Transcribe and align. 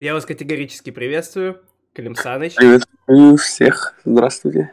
Я 0.00 0.14
вас 0.14 0.24
категорически 0.24 0.90
приветствую, 0.90 1.60
Клим 1.92 2.14
Саныч. 2.14 2.54
Приветствую 2.54 3.36
всех. 3.36 3.96
Здравствуйте. 4.04 4.70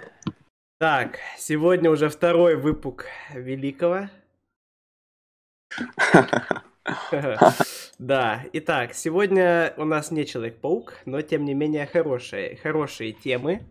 Так, 0.78 1.18
сегодня 1.40 1.90
уже 1.90 2.10
второй 2.10 2.56
выпуск 2.56 3.08
Великого. 3.34 4.10
Да, 7.98 8.44
итак, 8.54 8.94
сегодня 8.94 9.74
у 9.78 9.86
нас 9.86 10.12
не 10.12 10.28
Человек-паук, 10.28 10.94
но 11.06 11.22
тем 11.24 11.44
не 11.44 11.56
менее 11.56 11.88
хорошие, 11.88 12.58
хорошие 12.58 13.12
темы. 13.14 13.64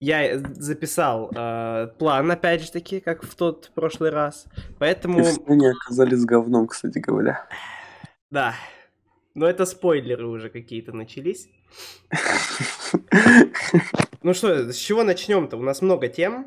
Я 0.00 0.40
записал 0.40 1.30
э, 1.32 1.88
план, 1.98 2.28
опять 2.32 2.62
же 2.62 2.72
таки, 2.72 2.98
как 2.98 3.22
в 3.22 3.36
тот 3.36 3.70
прошлый 3.76 4.10
раз, 4.10 4.46
поэтому... 4.80 5.20
И 5.20 5.22
все 5.22 5.40
они 5.46 5.68
оказались 5.68 6.24
говном, 6.24 6.66
кстати 6.66 6.98
говоря. 6.98 7.46
Да, 8.32 8.56
но 9.34 9.48
это 9.48 9.66
спойлеры 9.66 10.26
уже 10.26 10.50
какие-то 10.50 10.92
начались. 10.92 11.48
Ну 14.22 14.34
что, 14.34 14.72
с 14.72 14.76
чего 14.76 15.02
начнем-то? 15.02 15.56
У 15.56 15.62
нас 15.62 15.82
много 15.82 16.06
тем. 16.06 16.46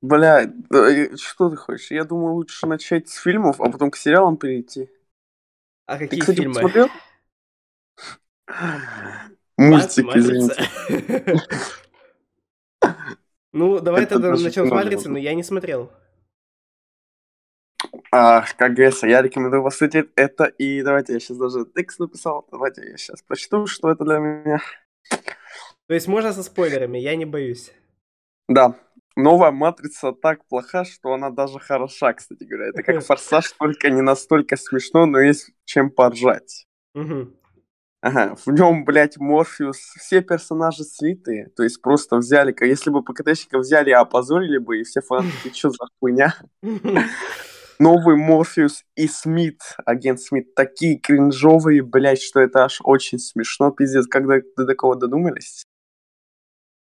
Бля, 0.00 0.52
что 1.16 1.48
ты 1.50 1.56
хочешь? 1.56 1.92
Я 1.92 2.02
думаю, 2.02 2.34
лучше 2.34 2.66
начать 2.66 3.08
с 3.08 3.14
фильмов, 3.20 3.60
а 3.60 3.70
потом 3.70 3.92
к 3.92 3.96
сериалам 3.96 4.36
перейти. 4.36 4.90
А 5.86 5.96
Ты, 5.96 6.04
какие 6.06 6.20
кстати, 6.20 6.36
фильмы? 6.38 6.54
посмотрел? 6.54 6.88
Мультик, 9.56 10.06
извините. 10.16 10.68
Ну, 13.52 13.80
давай 13.80 14.06
тогда 14.06 14.30
начнем 14.30 14.68
с 14.68 14.70
Матрицы, 14.70 15.08
но 15.08 15.18
я 15.18 15.34
не 15.34 15.42
смотрел. 15.42 15.90
А, 18.10 18.44
как 18.56 18.74
говорится, 18.74 19.06
я 19.06 19.22
рекомендую 19.22 19.62
посмотреть 19.62 20.10
это. 20.16 20.44
И 20.44 20.82
давайте 20.82 21.12
я 21.12 21.20
сейчас 21.20 21.36
даже 21.36 21.66
текст 21.66 21.98
написал. 21.98 22.46
Давайте 22.50 22.82
я 22.90 22.96
сейчас 22.96 23.22
прочту, 23.22 23.66
что 23.66 23.90
это 23.90 24.04
для 24.04 24.18
меня. 24.18 24.60
То 25.86 25.94
есть 25.94 26.08
можно 26.08 26.32
со 26.32 26.42
спойлерами, 26.42 26.98
я 26.98 27.16
не 27.16 27.24
боюсь. 27.24 27.72
Да, 28.48 28.76
новая 29.16 29.50
матрица 29.50 30.12
так 30.12 30.46
плоха, 30.46 30.84
что 30.84 31.12
она 31.12 31.30
даже 31.30 31.58
хороша, 31.58 32.12
кстати 32.12 32.44
говоря. 32.44 32.68
Это 32.68 32.82
как 32.82 33.02
форсаж, 33.04 33.52
только 33.52 33.90
не 33.90 34.02
настолько 34.02 34.56
смешно, 34.56 35.06
но 35.06 35.20
есть 35.20 35.50
чем 35.64 35.90
поржать. 35.90 36.66
Мгм. 36.94 37.34
Ага, 38.00 38.36
в 38.46 38.52
нем, 38.52 38.84
блядь, 38.84 39.16
Морфеус, 39.16 39.76
все 39.76 40.22
персонажи 40.22 40.84
слитые, 40.84 41.48
то 41.56 41.64
есть 41.64 41.82
просто 41.82 42.16
взяли, 42.16 42.52
как 42.52 42.68
если 42.68 42.90
бы 42.90 43.02
ПКТщиков 43.02 43.62
взяли 43.62 43.90
опозорили 43.90 44.58
бы, 44.58 44.78
и 44.78 44.84
все 44.84 45.00
фанаты, 45.00 45.32
ты 45.42 45.50
чё 45.50 45.70
за 45.70 45.84
хуйня? 45.98 46.36
Новый 47.78 48.16
Морфеус 48.16 48.84
и 48.96 49.06
Смит, 49.06 49.60
агент 49.84 50.20
Смит, 50.20 50.54
такие 50.54 50.98
кринжовые, 50.98 51.82
блядь, 51.82 52.20
что 52.20 52.40
это 52.40 52.64
аж 52.64 52.80
очень 52.82 53.18
смешно, 53.18 53.70
пиздец, 53.70 54.06
когда 54.06 54.36
до 54.56 54.66
такого 54.66 54.96
додумались? 54.96 55.62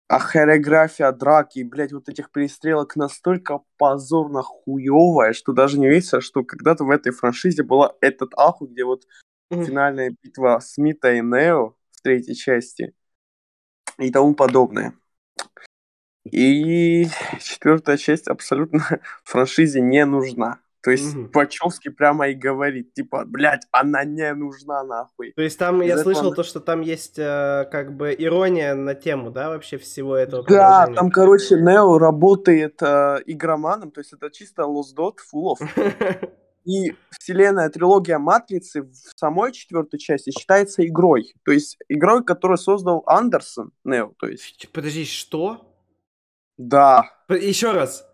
А 0.07 0.19
хореография 0.19 1.11
драки, 1.11 1.63
блядь, 1.63 1.91
вот 1.91 2.07
этих 2.07 2.31
перестрелок 2.31 2.95
настолько 2.95 3.61
позорно 3.77 4.43
хуевая, 4.43 5.33
что 5.33 5.51
даже 5.51 5.79
не 5.79 5.87
верится, 5.87 6.21
что 6.21 6.43
когда-то 6.43 6.85
в 6.85 6.91
этой 6.91 7.11
франшизе 7.11 7.63
была 7.63 7.93
этот 8.01 8.33
аху, 8.37 8.67
где 8.67 8.85
вот 8.85 9.05
Мгм. 9.49 9.65
финальная 9.65 10.15
битва 10.21 10.59
Смита 10.59 11.13
и 11.13 11.21
Нео 11.21 11.75
в 11.91 12.01
третьей 12.01 12.35
части 12.35 12.93
и 13.97 14.11
тому 14.11 14.33
подобное. 14.35 14.93
И 16.31 17.05
четвертая 17.39 17.97
часть 17.97 18.27
абсолютно 18.27 18.79
франшизе 19.23 19.81
не 19.81 20.05
нужна. 20.05 20.59
То 20.85 20.91
есть 20.91 21.15
Мгм. 21.15 21.31
Вачовский 21.33 21.89
прямо 21.89 22.27
и 22.27 22.35
говорит, 22.35 22.93
типа, 22.93 23.23
блядь, 23.25 23.63
она 23.71 24.03
не 24.03 24.31
нужна 24.35 24.83
нахуй. 24.83 25.33
То 25.35 25.41
есть 25.41 25.57
там, 25.57 25.81
Из 25.81 25.87
я 25.87 25.97
слышал 25.97 26.27
она- 26.27 26.35
то, 26.35 26.43
что 26.43 26.59
там 26.59 26.81
есть 26.81 27.17
э, 27.17 27.67
как 27.71 27.97
бы 27.97 28.13
ирония 28.15 28.75
на 28.75 28.93
тему, 28.93 29.31
да, 29.31 29.49
вообще 29.49 29.79
всего 29.79 30.15
этого 30.15 30.45
Да, 30.47 30.85
там, 30.93 31.09
короче, 31.09 31.55
Нео 31.55 31.97
работает 31.97 32.79
э, 32.83 33.17
игроманом, 33.25 33.89
то 33.89 33.99
есть 33.99 34.13
это 34.13 34.29
чисто 34.29 34.61
Dot, 34.61 35.17
фулов. 35.27 35.57
И 36.65 36.93
вселенная 37.09 37.69
трилогия 37.69 38.19
Матрицы 38.19 38.83
в 38.83 38.93
самой 39.15 39.53
четвертой 39.53 39.97
части 39.97 40.29
считается 40.29 40.85
игрой. 40.85 41.33
То 41.45 41.51
есть 41.51 41.79
игрой, 41.89 42.23
которую 42.23 42.59
создал 42.59 43.01
Андерсон, 43.07 43.71
Нео, 43.83 44.13
то 44.19 44.27
есть. 44.27 44.69
Подожди, 44.71 45.05
что? 45.05 45.75
Да. 46.57 47.05
Еще 47.27 47.71
раз. 47.71 48.07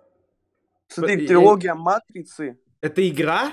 Смотри, 0.87 1.25
трилогия 1.25 1.73
Матрицы 1.73 2.59
Это 2.81 3.07
игра? 3.07 3.51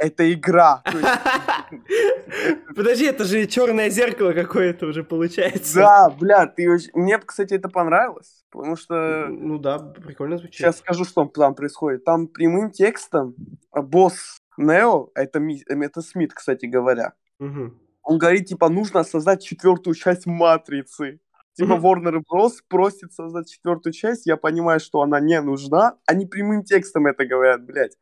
это 0.00 0.32
игра. 0.32 0.80
Подожди, 2.76 3.04
это 3.06 3.24
же 3.24 3.46
черное 3.46 3.90
зеркало 3.90 4.32
какое-то 4.32 4.86
уже 4.86 5.02
получается. 5.02 5.74
да, 5.80 6.10
бля, 6.10 6.46
ты. 6.46 6.68
Мне, 6.94 7.18
кстати, 7.18 7.54
это 7.54 7.68
понравилось, 7.68 8.44
потому 8.50 8.76
что 8.76 9.26
Ну 9.28 9.58
да, 9.58 9.78
прикольно 9.78 10.38
звучит. 10.38 10.54
сейчас 10.54 10.78
скажу, 10.78 11.04
что 11.04 11.24
там 11.26 11.54
происходит. 11.54 12.04
Там 12.04 12.28
прямым 12.28 12.70
текстом 12.70 13.34
а, 13.72 13.82
босс 13.82 14.38
Нео, 14.56 15.10
это, 15.16 15.40
Ми- 15.40 15.64
это 15.68 16.00
Смит, 16.00 16.32
кстати 16.32 16.66
говоря, 16.66 17.14
Мгм. 17.40 17.78
он 18.02 18.18
говорит, 18.18 18.46
типа, 18.46 18.68
нужно 18.68 19.02
создать 19.04 19.42
четвертую 19.44 19.94
часть 19.94 20.26
Матрицы. 20.26 21.18
Типа 21.54 21.74
Мгм. 21.76 21.86
Warner 21.86 22.20
Bros. 22.32 22.52
просит 22.68 23.12
создать 23.12 23.50
четвертую 23.50 23.92
часть, 23.92 24.26
я 24.26 24.36
понимаю, 24.36 24.78
что 24.78 25.00
она 25.02 25.18
не 25.18 25.40
нужна. 25.40 25.96
Они 26.06 26.24
прямым 26.24 26.62
текстом 26.62 27.06
это 27.08 27.26
говорят, 27.26 27.64
блядь. 27.66 27.96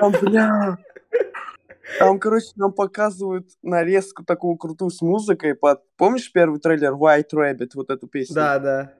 Там, 0.00 0.12
бля... 0.20 0.78
Там, 1.98 2.18
короче, 2.18 2.48
нам 2.56 2.72
показывают 2.72 3.48
нарезку 3.62 4.24
такую 4.24 4.56
крутую 4.56 4.90
с 4.90 5.02
музыкой. 5.02 5.54
Под... 5.54 5.82
Помнишь 5.96 6.32
первый 6.32 6.60
трейлер 6.60 6.92
White 6.92 7.30
Rabbit, 7.34 7.70
вот 7.74 7.90
эту 7.90 8.06
песню? 8.06 8.34
Да, 8.34 8.58
да. 8.58 8.94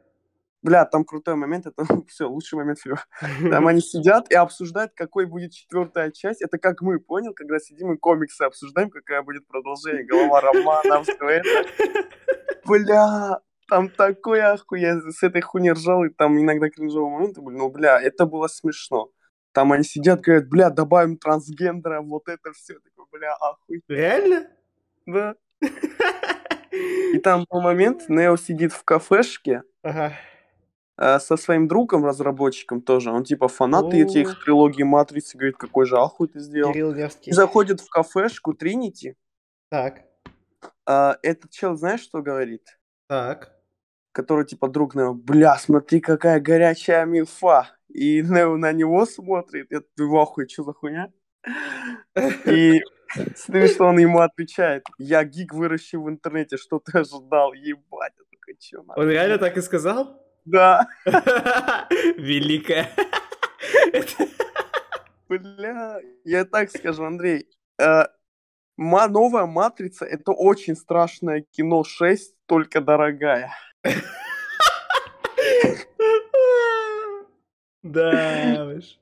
Бля, 0.62 0.84
там 0.84 1.04
крутой 1.04 1.34
момент, 1.34 1.66
это 1.66 1.84
все, 2.08 2.28
лучший 2.28 2.56
момент 2.56 2.78
фильма. 2.78 3.04
Там 3.50 3.66
они 3.66 3.80
сидят 3.80 4.30
и 4.30 4.36
обсуждают, 4.36 4.92
какой 4.94 5.26
будет 5.26 5.52
четвертая 5.52 6.12
часть. 6.12 6.40
Это 6.40 6.58
как 6.58 6.82
мы, 6.82 7.00
понял, 7.00 7.34
когда 7.34 7.58
сидим 7.58 7.92
и 7.92 7.96
комиксы 7.96 8.42
обсуждаем, 8.42 8.90
какая 8.90 9.22
будет 9.22 9.46
продолжение, 9.48 10.04
голова 10.04 10.40
романа, 10.40 11.02
все 11.02 11.28
это. 11.28 11.48
Бля, 12.64 13.40
там 13.68 13.88
такой 13.88 14.40
ахуй, 14.40 14.80
я 14.80 15.00
с 15.00 15.22
этой 15.22 15.40
хуйни 15.40 15.72
ржал, 15.72 16.04
и 16.04 16.10
там 16.10 16.38
иногда 16.40 16.68
кринжовые 16.70 17.10
моменты 17.10 17.40
были, 17.40 17.56
но, 17.56 17.68
бля, 17.68 18.00
это 18.00 18.26
было 18.26 18.48
смешно. 18.48 19.10
Там 19.52 19.72
они 19.72 19.84
сидят, 19.84 20.20
говорят, 20.20 20.48
бля, 20.48 20.70
добавим 20.70 21.16
трансгендера, 21.18 22.00
вот 22.00 22.28
это 22.28 22.52
все, 22.52 22.74
такой, 22.74 23.06
бля, 23.12 23.34
ахуй. 23.40 23.82
Реально? 23.88 24.48
Да. 25.06 25.34
И 26.70 27.18
там 27.18 27.44
был 27.50 27.60
момент, 27.60 28.08
Нео 28.08 28.36
сидит 28.36 28.72
в 28.72 28.82
кафешке, 28.84 29.62
Ага. 29.82 30.14
э, 30.96 31.18
со 31.18 31.36
своим 31.36 31.68
другом, 31.68 32.06
разработчиком 32.06 32.80
тоже. 32.80 33.10
Он 33.10 33.24
типа 33.24 33.48
фанат 33.48 33.92
этих 33.92 34.42
трилогий 34.42 34.84
Матрицы, 34.84 35.36
говорит, 35.36 35.56
какой 35.58 35.84
же 35.84 35.98
ахуй 35.98 36.28
ты 36.28 36.40
сделал. 36.40 36.72
И 36.72 37.32
заходит 37.32 37.80
в 37.80 37.90
кафешку 37.90 38.54
Тринити. 38.54 39.16
Так, 39.68 40.02
а 40.86 41.18
этот 41.22 41.50
чел, 41.50 41.76
знаешь, 41.76 42.00
что 42.00 42.22
говорит? 42.22 42.78
Так. 43.12 43.52
Который 44.12 44.46
типа 44.46 44.68
друг 44.68 44.94
Нео, 44.94 45.12
бля, 45.12 45.56
смотри, 45.58 46.00
какая 46.00 46.40
горячая 46.40 47.04
милфа. 47.04 47.68
И 47.88 48.22
Нео 48.22 48.56
на 48.56 48.72
него 48.72 49.04
смотрит, 49.04 49.66
я 49.70 49.80
ты 49.80 50.04
в 50.06 50.16
ахуе, 50.16 50.48
что 50.48 50.64
за 50.64 50.72
хуйня? 50.72 51.12
И 52.46 52.80
смотри, 53.36 53.68
что 53.68 53.84
он 53.84 53.98
ему 53.98 54.20
отвечает. 54.20 54.86
Я 54.98 55.24
гик, 55.24 55.52
выращу 55.52 56.02
в 56.02 56.08
интернете, 56.08 56.56
что 56.56 56.78
ты 56.78 57.00
ожидал? 57.00 57.52
Ебать, 57.52 58.14
я 58.18 58.24
такой, 58.30 58.56
чё 58.58 58.82
нахуй?» 58.82 59.04
Он 59.04 59.10
реально 59.10 59.36
так 59.38 59.58
и 59.58 59.60
сказал? 59.60 60.18
Да, 60.46 60.88
Великая. 62.16 62.88
бля, 65.28 66.00
я 66.24 66.44
так 66.46 66.70
скажу, 66.70 67.04
Андрей. 67.04 67.46
э, 67.78 68.04
ма- 68.76 69.08
новая 69.08 69.46
Матрица— 69.46 70.04
это 70.06 70.32
очень 70.32 70.76
страшное 70.76 71.44
кино 71.52 71.84
6, 71.84 72.34
только 72.52 72.82
дорогая. 72.82 73.50
Да, 77.82 78.70
уж. 78.76 78.98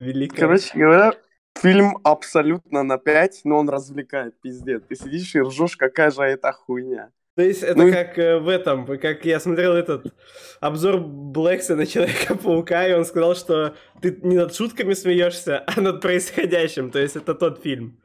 Великая. 0.00 0.40
Короче 0.40 0.76
говоря, 0.76 1.12
фильм 1.56 1.98
абсолютно 2.02 2.82
на 2.82 2.98
5, 2.98 3.42
но 3.44 3.58
он 3.58 3.70
развлекает, 3.70 4.34
пиздец. 4.40 4.82
Ты 4.88 4.96
сидишь 4.96 5.36
и 5.36 5.40
ржешь, 5.40 5.76
какая 5.76 6.10
же 6.10 6.22
это 6.22 6.50
хуйня. 6.50 7.12
То 7.36 7.42
есть 7.42 7.62
это 7.62 7.78
Ну 7.78 7.92
как 7.92 8.18
э, 8.18 8.40
в 8.40 8.48
этом, 8.48 8.86
как 8.98 9.24
я 9.24 9.38
смотрел 9.38 9.74
этот 9.74 10.12
обзор 10.60 10.98
Блэкса 10.98 11.76
на 11.76 11.86
Человека-паука, 11.86 12.88
и 12.88 12.92
он 12.92 13.04
сказал, 13.04 13.36
что 13.36 13.76
ты 14.02 14.18
не 14.22 14.36
над 14.36 14.52
шутками 14.52 14.94
смеешься, 14.94 15.60
а 15.68 15.80
над 15.80 16.00
происходящим. 16.00 16.90
То 16.90 16.98
есть 16.98 17.14
это 17.14 17.36
тот 17.36 17.62
фильм. 17.62 18.02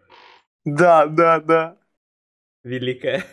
Да, 0.63 1.07
да, 1.07 1.39
да. 1.39 1.77
Великая. 2.63 3.25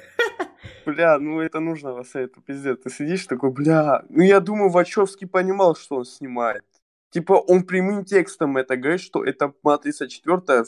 Бля, 0.86 1.18
ну 1.18 1.40
это 1.40 1.58
нужно 1.58 1.92
вас 1.92 2.14
это 2.14 2.40
пиздец. 2.40 2.78
Ты 2.84 2.90
сидишь 2.90 3.26
такой, 3.26 3.50
бля. 3.50 4.04
Ну 4.08 4.22
я 4.22 4.38
думаю, 4.38 4.70
Вачовский 4.70 5.26
понимал, 5.26 5.74
что 5.74 5.96
он 5.96 6.04
снимает. 6.04 6.64
Типа, 7.10 7.32
он 7.32 7.64
прямым 7.64 8.04
текстом 8.04 8.56
это 8.56 8.76
говорит, 8.76 9.00
что 9.00 9.24
эта 9.24 9.52
Матрица 9.64 10.08
четвертая, 10.08 10.64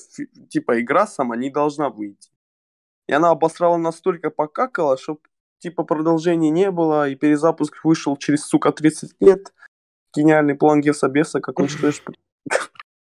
типа, 0.48 0.80
игра 0.80 1.06
сама 1.06 1.36
не 1.36 1.50
должна 1.50 1.88
выйти. 1.88 2.30
и 3.06 3.12
она 3.12 3.30
обосрала 3.30 3.76
настолько 3.76 4.30
покакала, 4.30 4.98
что 4.98 5.20
типа 5.60 5.84
продолжения 5.84 6.50
не 6.50 6.70
было, 6.70 7.08
и 7.08 7.14
перезапуск 7.14 7.84
вышел 7.84 8.16
через, 8.16 8.44
сука, 8.44 8.72
30 8.72 9.14
лет. 9.20 9.52
Гениальный 10.16 10.54
план 10.56 10.80
Гевсобеса, 10.80 11.40
как 11.40 11.60
он 11.60 11.68
что 11.68 11.92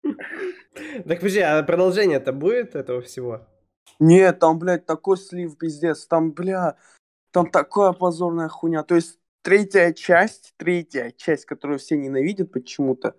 Так, 0.04 1.20
подожди, 1.20 1.40
а 1.40 1.64
продолжение-то 1.64 2.32
будет 2.32 2.76
этого 2.76 3.02
всего? 3.02 3.48
Нет, 4.00 4.40
там, 4.40 4.60
блядь, 4.60 4.86
такой 4.86 5.18
слив, 5.18 5.58
пиздец. 5.58 6.06
Там, 6.06 6.32
бля, 6.32 6.78
там 7.32 7.50
такая 7.50 7.94
позорная 7.94 8.50
хуйня. 8.50 8.84
То 8.84 8.96
есть 8.96 9.20
третья 9.42 9.94
часть, 9.94 10.54
третья 10.58 11.12
часть, 11.16 11.46
которую 11.46 11.80
все 11.80 11.98
ненавидят 11.98 12.52
почему-то, 12.52 13.16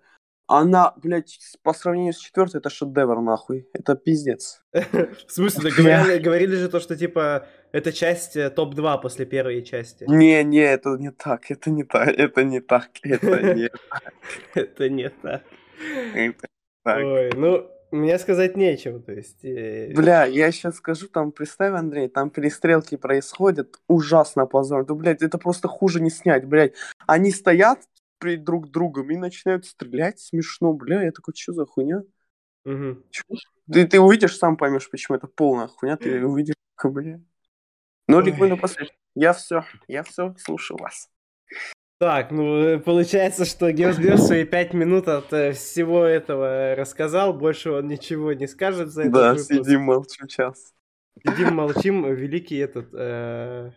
она, 0.51 0.93
блядь, 0.97 1.37
по 1.61 1.73
сравнению 1.73 2.13
с 2.13 2.17
четвертой, 2.17 2.59
это 2.59 2.71
шедевр, 2.71 3.21
нахуй. 3.21 3.69
Это 3.71 3.95
пиздец. 3.95 4.63
В 4.73 5.31
смысле, 5.31 5.71
говорили, 5.71 6.17
говорили 6.17 6.55
же 6.55 6.69
то, 6.69 6.79
что, 6.79 6.95
типа, 6.95 7.47
эта 7.71 7.93
часть 7.93 8.35
э, 8.35 8.49
топ-2 8.49 8.99
после 8.99 9.27
первой 9.27 9.61
части. 9.63 10.05
Не, 10.07 10.43
не, 10.43 10.61
это 10.61 10.97
не 10.97 11.11
так, 11.11 11.51
это 11.51 11.69
не 11.69 11.83
так, 11.83 12.07
это 12.07 12.43
не 12.43 12.61
так, 12.61 12.89
это 13.03 13.53
не 13.53 13.69
так. 13.69 13.83
Это 14.55 14.89
не 14.89 15.09
так. 15.09 15.43
Ой, 16.85 17.29
ну, 17.35 17.69
мне 17.91 18.19
сказать 18.19 18.55
нечего, 18.55 18.99
то 18.99 19.11
есть... 19.11 19.43
Э... 19.43 19.91
Бля, 19.93 20.25
я 20.25 20.51
сейчас 20.51 20.75
скажу, 20.75 21.07
там, 21.07 21.31
представь, 21.31 21.73
Андрей, 21.73 22.07
там 22.07 22.29
перестрелки 22.29 22.97
происходят, 22.97 23.79
ужасно 23.87 24.45
позор. 24.45 24.85
Ну, 24.87 24.95
блядь, 24.95 25.21
это 25.21 25.37
просто 25.37 25.67
хуже 25.67 26.01
не 26.01 26.09
снять, 26.09 26.45
блядь. 26.45 26.73
Они 27.07 27.31
стоят 27.31 27.79
перед 28.19 28.43
друг 28.43 28.69
другом 28.69 29.09
и 29.11 29.17
начинают 29.17 29.65
стрелять, 29.65 30.19
смешно, 30.19 30.73
бля, 30.73 31.03
я 31.03 31.11
такой, 31.11 31.33
что 31.35 31.53
за 31.53 31.65
хуйня? 31.65 32.03
Угу. 32.65 33.03
Ты, 33.71 33.87
ты 33.87 33.99
увидишь, 33.99 34.37
сам 34.37 34.57
поймешь, 34.57 34.89
почему 34.89 35.17
это 35.17 35.27
полная 35.27 35.67
хуйня, 35.67 35.97
ты 35.97 36.23
увидишь, 36.25 36.55
бля. 36.83 37.19
Ну, 38.07 38.21
Ликвину 38.21 38.57
последний. 38.57 38.97
Я 39.15 39.33
все, 39.33 39.65
я 39.87 40.03
все, 40.03 40.35
слушаю 40.37 40.77
вас. 40.79 41.09
Так, 41.99 42.31
ну, 42.31 42.55
э, 42.55 42.79
получается, 42.79 43.43
что 43.43 43.69
Геосгер 43.73 44.17
свои 44.17 44.45
пять 44.45 44.73
минут 44.73 45.09
от 45.09 45.33
э, 45.33 45.51
всего 45.51 46.05
этого 46.05 46.73
рассказал, 46.77 47.33
больше 47.33 47.71
он 47.71 47.87
ничего 47.89 48.31
не 48.31 48.47
скажет 48.47 48.89
за 48.89 49.01
это. 49.01 49.11
Да, 49.11 49.29
выпуск. 49.33 49.49
сидим, 49.49 49.81
молчим 49.81 50.27
час. 50.27 50.73
Сидим, 51.21 51.55
молчим, 51.55 52.15
великий 52.15 52.55
этот, 52.55 52.87
э, 52.93 53.71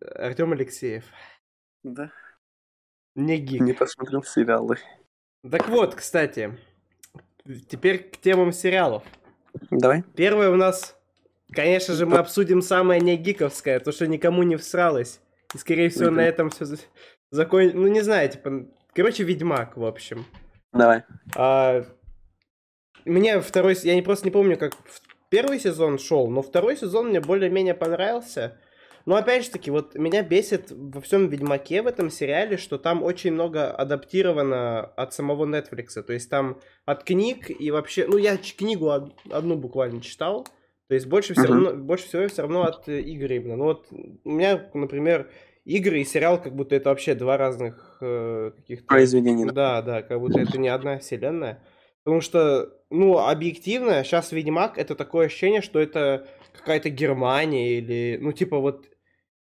Артем 0.00 0.52
Алексеев. 0.52 1.04
Да. 1.84 2.10
Не 3.14 3.38
гик. 3.38 3.60
Не 3.60 3.72
посмотрел 3.72 4.24
сериалы. 4.24 4.78
Так 5.48 5.68
вот, 5.68 5.94
кстати, 5.94 6.58
теперь 7.68 7.98
к 7.98 8.16
темам 8.16 8.50
сериалов. 8.50 9.04
Давай. 9.70 10.02
Первое 10.16 10.50
у 10.50 10.56
нас, 10.56 10.96
конечно 11.52 11.94
же, 11.94 12.04
мы 12.04 12.16
обсудим 12.16 12.62
самое 12.62 13.00
не 13.00 13.16
гиковское, 13.16 13.78
то, 13.78 13.92
что 13.92 14.08
никому 14.08 14.42
не 14.42 14.56
всралось. 14.56 15.20
И, 15.54 15.58
скорее 15.58 15.88
всего, 15.88 16.10
на 16.10 16.20
этом 16.20 16.50
все 16.50 16.64
закон... 17.34 17.70
Ну, 17.74 17.86
не 17.88 18.00
знаю, 18.00 18.28
типа... 18.28 18.66
Короче, 18.94 19.24
Ведьмак, 19.24 19.76
в 19.76 19.84
общем. 19.84 20.24
Давай. 20.72 21.02
А... 21.34 21.84
Мне 23.04 23.40
второй... 23.40 23.76
Я 23.82 23.94
не 23.94 24.02
просто 24.02 24.26
не 24.26 24.30
помню, 24.30 24.56
как 24.56 24.74
первый 25.28 25.58
сезон 25.58 25.98
шел, 25.98 26.28
но 26.30 26.42
второй 26.42 26.76
сезон 26.76 27.08
мне 27.08 27.20
более-менее 27.20 27.74
понравился. 27.74 28.58
Но 29.04 29.16
опять 29.16 29.44
же 29.44 29.50
таки, 29.50 29.70
вот 29.70 29.94
меня 29.96 30.22
бесит 30.22 30.70
во 30.70 31.00
всем 31.02 31.28
Ведьмаке 31.28 31.82
в 31.82 31.86
этом 31.86 32.08
сериале, 32.08 32.56
что 32.56 32.78
там 32.78 33.02
очень 33.02 33.32
много 33.32 33.70
адаптировано 33.70 34.80
от 34.80 35.12
самого 35.12 35.44
Netflix. 35.44 36.00
То 36.02 36.14
есть 36.14 36.30
там 36.30 36.60
от 36.86 37.04
книг 37.04 37.50
и 37.50 37.70
вообще... 37.70 38.06
Ну, 38.06 38.16
я 38.16 38.38
книгу 38.38 38.90
одну 39.30 39.56
буквально 39.56 40.00
читал. 40.00 40.46
То 40.88 40.94
есть 40.94 41.06
больше, 41.06 41.34
все 41.34 41.46
равно, 41.46 41.74
больше 41.74 42.06
всего 42.06 42.28
все 42.28 42.42
равно 42.42 42.62
от 42.62 42.88
игр 42.88 43.32
именно. 43.32 43.56
Ну 43.56 43.64
вот 43.64 43.86
у 43.90 44.30
меня, 44.30 44.70
например, 44.72 45.30
игры 45.64 46.00
и 46.00 46.04
сериал, 46.04 46.40
как 46.40 46.54
будто 46.54 46.76
это 46.76 46.90
вообще 46.90 47.14
два 47.14 47.36
разных 47.36 47.98
э, 48.00 48.52
каких-то... 48.56 48.86
Произведения. 48.86 49.46
Да, 49.46 49.82
да, 49.82 50.02
как 50.02 50.20
будто 50.20 50.40
это 50.40 50.58
не 50.58 50.68
одна 50.68 50.98
вселенная. 50.98 51.62
Потому 52.04 52.20
что, 52.20 52.70
ну, 52.90 53.18
объективно, 53.18 54.04
сейчас 54.04 54.30
Ведьмак, 54.32 54.76
это 54.76 54.94
такое 54.94 55.26
ощущение, 55.26 55.62
что 55.62 55.80
это 55.80 56.28
какая-то 56.52 56.90
Германия 56.90 57.78
или, 57.78 58.18
ну, 58.20 58.32
типа 58.32 58.58
вот, 58.58 58.86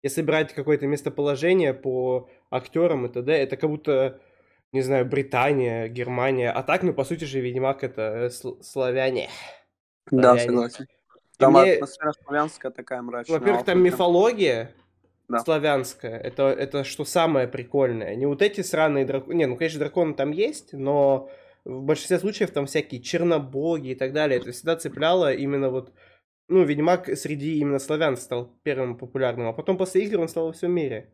если 0.03 0.21
брать 0.21 0.53
какое-то 0.53 0.85
местоположение 0.85 1.73
по 1.73 2.29
актерам 2.51 3.05
и 3.05 3.09
т.д., 3.09 3.31
это 3.31 3.55
как 3.55 3.69
будто, 3.69 4.19
не 4.73 4.81
знаю, 4.81 5.05
Британия, 5.05 5.87
Германия. 5.87 6.51
А 6.51 6.63
так, 6.63 6.83
ну, 6.83 6.93
по 6.93 7.05
сути 7.05 7.23
же, 7.23 7.39
Ведьмак 7.39 7.83
это 7.85 8.25
сл- 8.25 8.61
славяне. 8.61 9.29
Да, 10.11 10.37
согласен. 10.37 10.85
Там 11.37 11.53
мне... 11.53 11.75
атмосфера 11.75 12.11
славянская 12.23 12.71
такая 12.71 13.01
мрачная. 13.01 13.39
Во-первых, 13.39 13.63
там 13.63 13.81
мифология, 13.81 14.73
да. 15.29 15.39
славянская. 15.39 16.17
Это, 16.17 16.49
это 16.49 16.83
что 16.83 17.05
самое 17.05 17.47
прикольное. 17.47 18.15
Не 18.15 18.25
вот 18.25 18.41
эти 18.41 18.61
сраные 18.61 19.05
драконы. 19.05 19.35
Не, 19.35 19.45
ну, 19.45 19.55
конечно, 19.55 19.79
драконы 19.79 20.15
там 20.15 20.31
есть, 20.31 20.73
но 20.73 21.29
в 21.63 21.83
большинстве 21.83 22.19
случаев 22.19 22.51
там 22.51 22.65
всякие 22.65 23.01
чернобоги 23.01 23.89
и 23.89 23.95
так 23.95 24.11
далее. 24.11 24.39
Это 24.39 24.51
всегда 24.51 24.75
цепляло 24.75 25.33
именно 25.33 25.69
вот... 25.69 25.93
Ну, 26.47 26.63
Ведьмак 26.63 27.15
среди 27.15 27.59
именно 27.59 27.77
славян 27.77 28.17
стал 28.17 28.51
первым 28.63 28.97
популярным, 28.97 29.47
а 29.47 29.53
потом 29.53 29.77
после 29.77 30.03
игр 30.03 30.19
он 30.19 30.27
стал 30.27 30.47
во 30.47 30.51
всем 30.51 30.71
мире. 30.71 31.13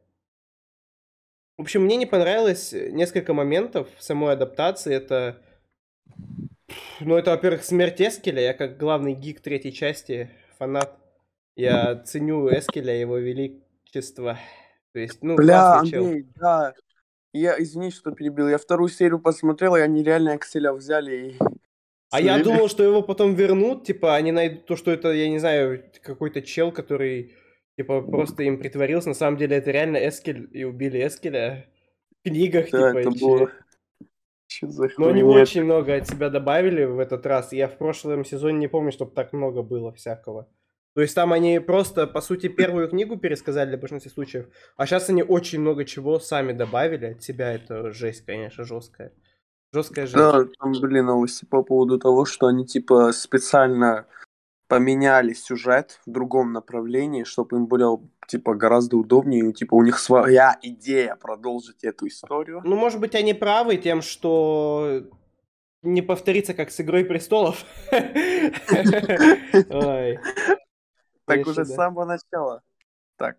В 1.58 1.62
общем, 1.62 1.84
мне 1.84 1.98
не 1.98 2.06
понравилось 2.06 2.72
несколько 2.72 3.34
моментов 3.34 3.90
в 3.98 4.04
самой 4.04 4.34
адаптации. 4.34 4.96
Это... 4.96 5.42
Ну, 7.02 7.18
это, 7.18 7.32
во-первых, 7.32 7.66
смерть 7.66 8.02
Эскеля. 8.02 8.42
Я 8.42 8.54
как 8.54 8.78
главный 8.78 9.14
гик 9.14 9.42
третьей 9.42 9.74
части, 9.74 10.30
фанат, 10.58 10.98
я 11.58 11.98
ценю 11.98 12.48
Эскеля, 12.50 12.94
его 12.98 13.18
велик 13.18 13.65
общество. 13.95 14.38
То 14.94 15.00
есть, 15.00 15.19
ну, 15.21 15.36
Бля, 15.36 15.80
Андрей, 15.80 16.24
чел. 16.24 16.31
да. 16.36 16.74
Я, 17.33 17.62
извини, 17.62 17.92
что 17.92 18.12
перебил. 18.12 18.47
Я 18.47 18.57
вторую 18.57 18.89
серию 18.89 19.19
посмотрел, 19.19 19.75
и 19.75 19.81
они 19.81 20.03
реально 20.03 20.33
Акселя 20.33 20.74
взяли 20.74 21.15
и... 21.15 21.38
А 22.12 22.21
я 22.21 22.42
думал, 22.42 22.69
что 22.69 22.83
его 22.83 23.01
потом 23.01 23.36
вернут, 23.36 23.83
типа, 23.83 24.15
они 24.15 24.31
найдут 24.31 24.65
то, 24.68 24.77
что 24.77 24.92
это, 24.92 25.12
я 25.12 25.27
не 25.27 25.39
знаю, 25.39 25.83
какой-то 26.01 26.42
чел, 26.42 26.71
который, 26.71 27.33
типа, 27.77 28.01
просто 28.03 28.44
им 28.44 28.57
притворился. 28.57 29.09
На 29.09 29.15
самом 29.15 29.38
деле 29.38 29.57
это 29.57 29.71
реально 29.71 29.97
Эскель, 29.97 30.47
и 30.53 30.63
убили 30.63 31.06
Эскеля 31.06 31.65
в 32.19 32.30
книгах, 32.30 32.69
да, 32.71 32.89
типа, 32.89 32.97
это 33.00 33.12
было... 33.12 33.51
Что 34.47 34.68
за 34.69 34.89
Но 34.97 35.09
они 35.09 35.24
очень 35.24 35.63
много 35.63 35.95
от 35.95 36.07
себя 36.07 36.30
добавили 36.30 36.86
в 36.86 37.00
этот 37.00 37.25
раз. 37.25 37.51
Я 37.51 37.68
в 37.68 37.77
прошлом 37.77 38.24
сезоне 38.24 38.59
не 38.59 38.68
помню, 38.68 38.94
чтобы 38.94 39.12
так 39.12 39.33
много 39.33 39.62
было 39.63 39.92
всякого. 39.92 40.47
То 40.95 41.01
есть 41.01 41.13
там 41.13 41.33
они 41.33 41.59
просто, 41.59 42.07
по 42.07 42.21
сути, 42.21 42.47
первую 42.47 42.87
книгу 42.87 43.18
пересказали 43.18 43.75
в 43.75 43.81
большинстве 43.81 44.09
случаев, 44.09 44.45
а 44.78 44.85
сейчас 44.85 45.09
они 45.09 45.23
очень 45.23 45.59
много 45.59 45.83
чего 45.83 46.19
сами 46.19 46.54
добавили 46.54 47.07
от 47.07 47.21
себя. 47.21 47.54
Это 47.54 47.92
жесть, 47.92 48.25
конечно, 48.25 48.64
жесткая. 48.64 49.11
Жесткая 49.73 50.06
жесть. 50.06 50.16
Да, 50.16 50.45
там, 50.57 50.71
блин, 50.71 51.07
новости 51.07 51.44
по 51.44 51.64
поводу 51.64 51.99
того, 51.99 52.23
что 52.23 52.47
они, 52.47 52.66
типа, 52.66 53.11
специально 53.11 54.07
поменяли 54.69 55.33
сюжет 55.33 55.99
в 56.06 56.11
другом 56.11 56.54
направлении, 56.54 57.25
чтобы 57.25 57.57
им 57.57 57.68
было, 57.68 58.02
типа, 58.28 58.56
гораздо 58.56 58.95
удобнее. 58.95 59.52
Типа, 59.52 59.75
у 59.75 59.83
них 59.83 59.99
своя 59.99 60.57
идея 60.61 61.18
продолжить 61.18 61.83
эту 61.83 62.07
историю. 62.07 62.61
Ну, 62.64 62.78
может 62.78 63.02
быть, 63.02 63.16
они 63.16 63.33
правы 63.33 63.75
тем, 63.75 64.02
что 64.02 65.04
не 65.83 66.02
повторится, 66.02 66.54
как 66.54 66.71
с 66.71 66.80
«Игрой 66.80 67.04
престолов». 67.04 67.66
Так 71.26 71.48
уже 71.48 71.66
с 71.66 71.74
самого 71.74 72.06
начала. 72.06 72.62
Так. 73.18 73.38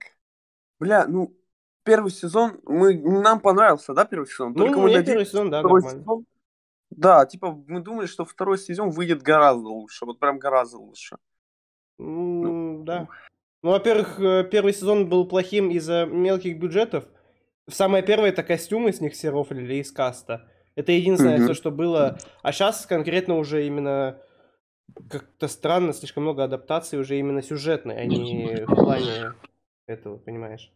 Бля, 0.79 1.07
ну, 1.07 1.35
первый 1.85 2.11
сезон, 2.11 2.61
мы, 2.65 2.95
нам 2.99 3.41
понравился, 3.41 3.95
да, 3.95 4.05
первый 4.05 4.27
сезон? 4.27 4.53
Ну, 4.53 4.67
Только 4.67 4.81
мне 4.81 5.03
первый 5.03 5.25
сезон, 5.25 5.51
да, 5.51 5.61
второй 5.61 5.81
нормально. 5.81 6.03
сезон. 6.03 6.27
Да, 6.91 7.27
типа, 7.27 7.53
мы 7.67 7.81
думали, 7.81 8.07
что 8.07 8.25
второй 8.25 8.59
сезон 8.59 8.91
выйдет 8.91 9.23
гораздо 9.23 9.69
лучше, 9.69 10.05
вот 10.05 10.19
прям 10.19 10.39
гораздо 10.39 10.79
лучше. 10.79 11.17
Mm, 11.99 12.43
ну, 12.43 12.85
да. 12.85 13.09
Ну, 13.63 13.71
во-первых, 13.71 14.21
э, 14.21 14.45
первый 14.51 14.73
сезон 14.73 15.09
был 15.09 15.27
плохим 15.27 15.71
из-за 15.71 16.07
мелких 16.07 16.59
бюджетов. 16.59 17.05
Самое 17.69 18.05
первое 18.05 18.29
это 18.29 18.43
костюмы 18.43 18.93
с 18.93 19.01
них 19.01 19.15
все 19.15 19.31
рофлили 19.31 19.75
из 19.75 19.91
каста. 19.91 20.49
Это 20.77 20.93
единственное, 20.93 21.39
mm-hmm. 21.39 21.45
все, 21.45 21.55
что 21.55 21.71
было. 21.71 22.19
А 22.43 22.53
сейчас 22.53 22.87
конкретно 22.87 23.39
уже 23.39 23.67
именно 23.67 24.21
как-то 25.09 25.49
странно, 25.49 25.93
слишком 25.93 26.25
много 26.25 26.45
адаптаций 26.45 26.99
уже 26.99 27.19
именно 27.19 27.43
сюжетной, 27.43 27.99
а 27.99 28.05
не 28.07 28.65
в 28.67 28.75
плане 28.75 29.35
этого, 29.87 30.17
понимаешь? 30.19 30.73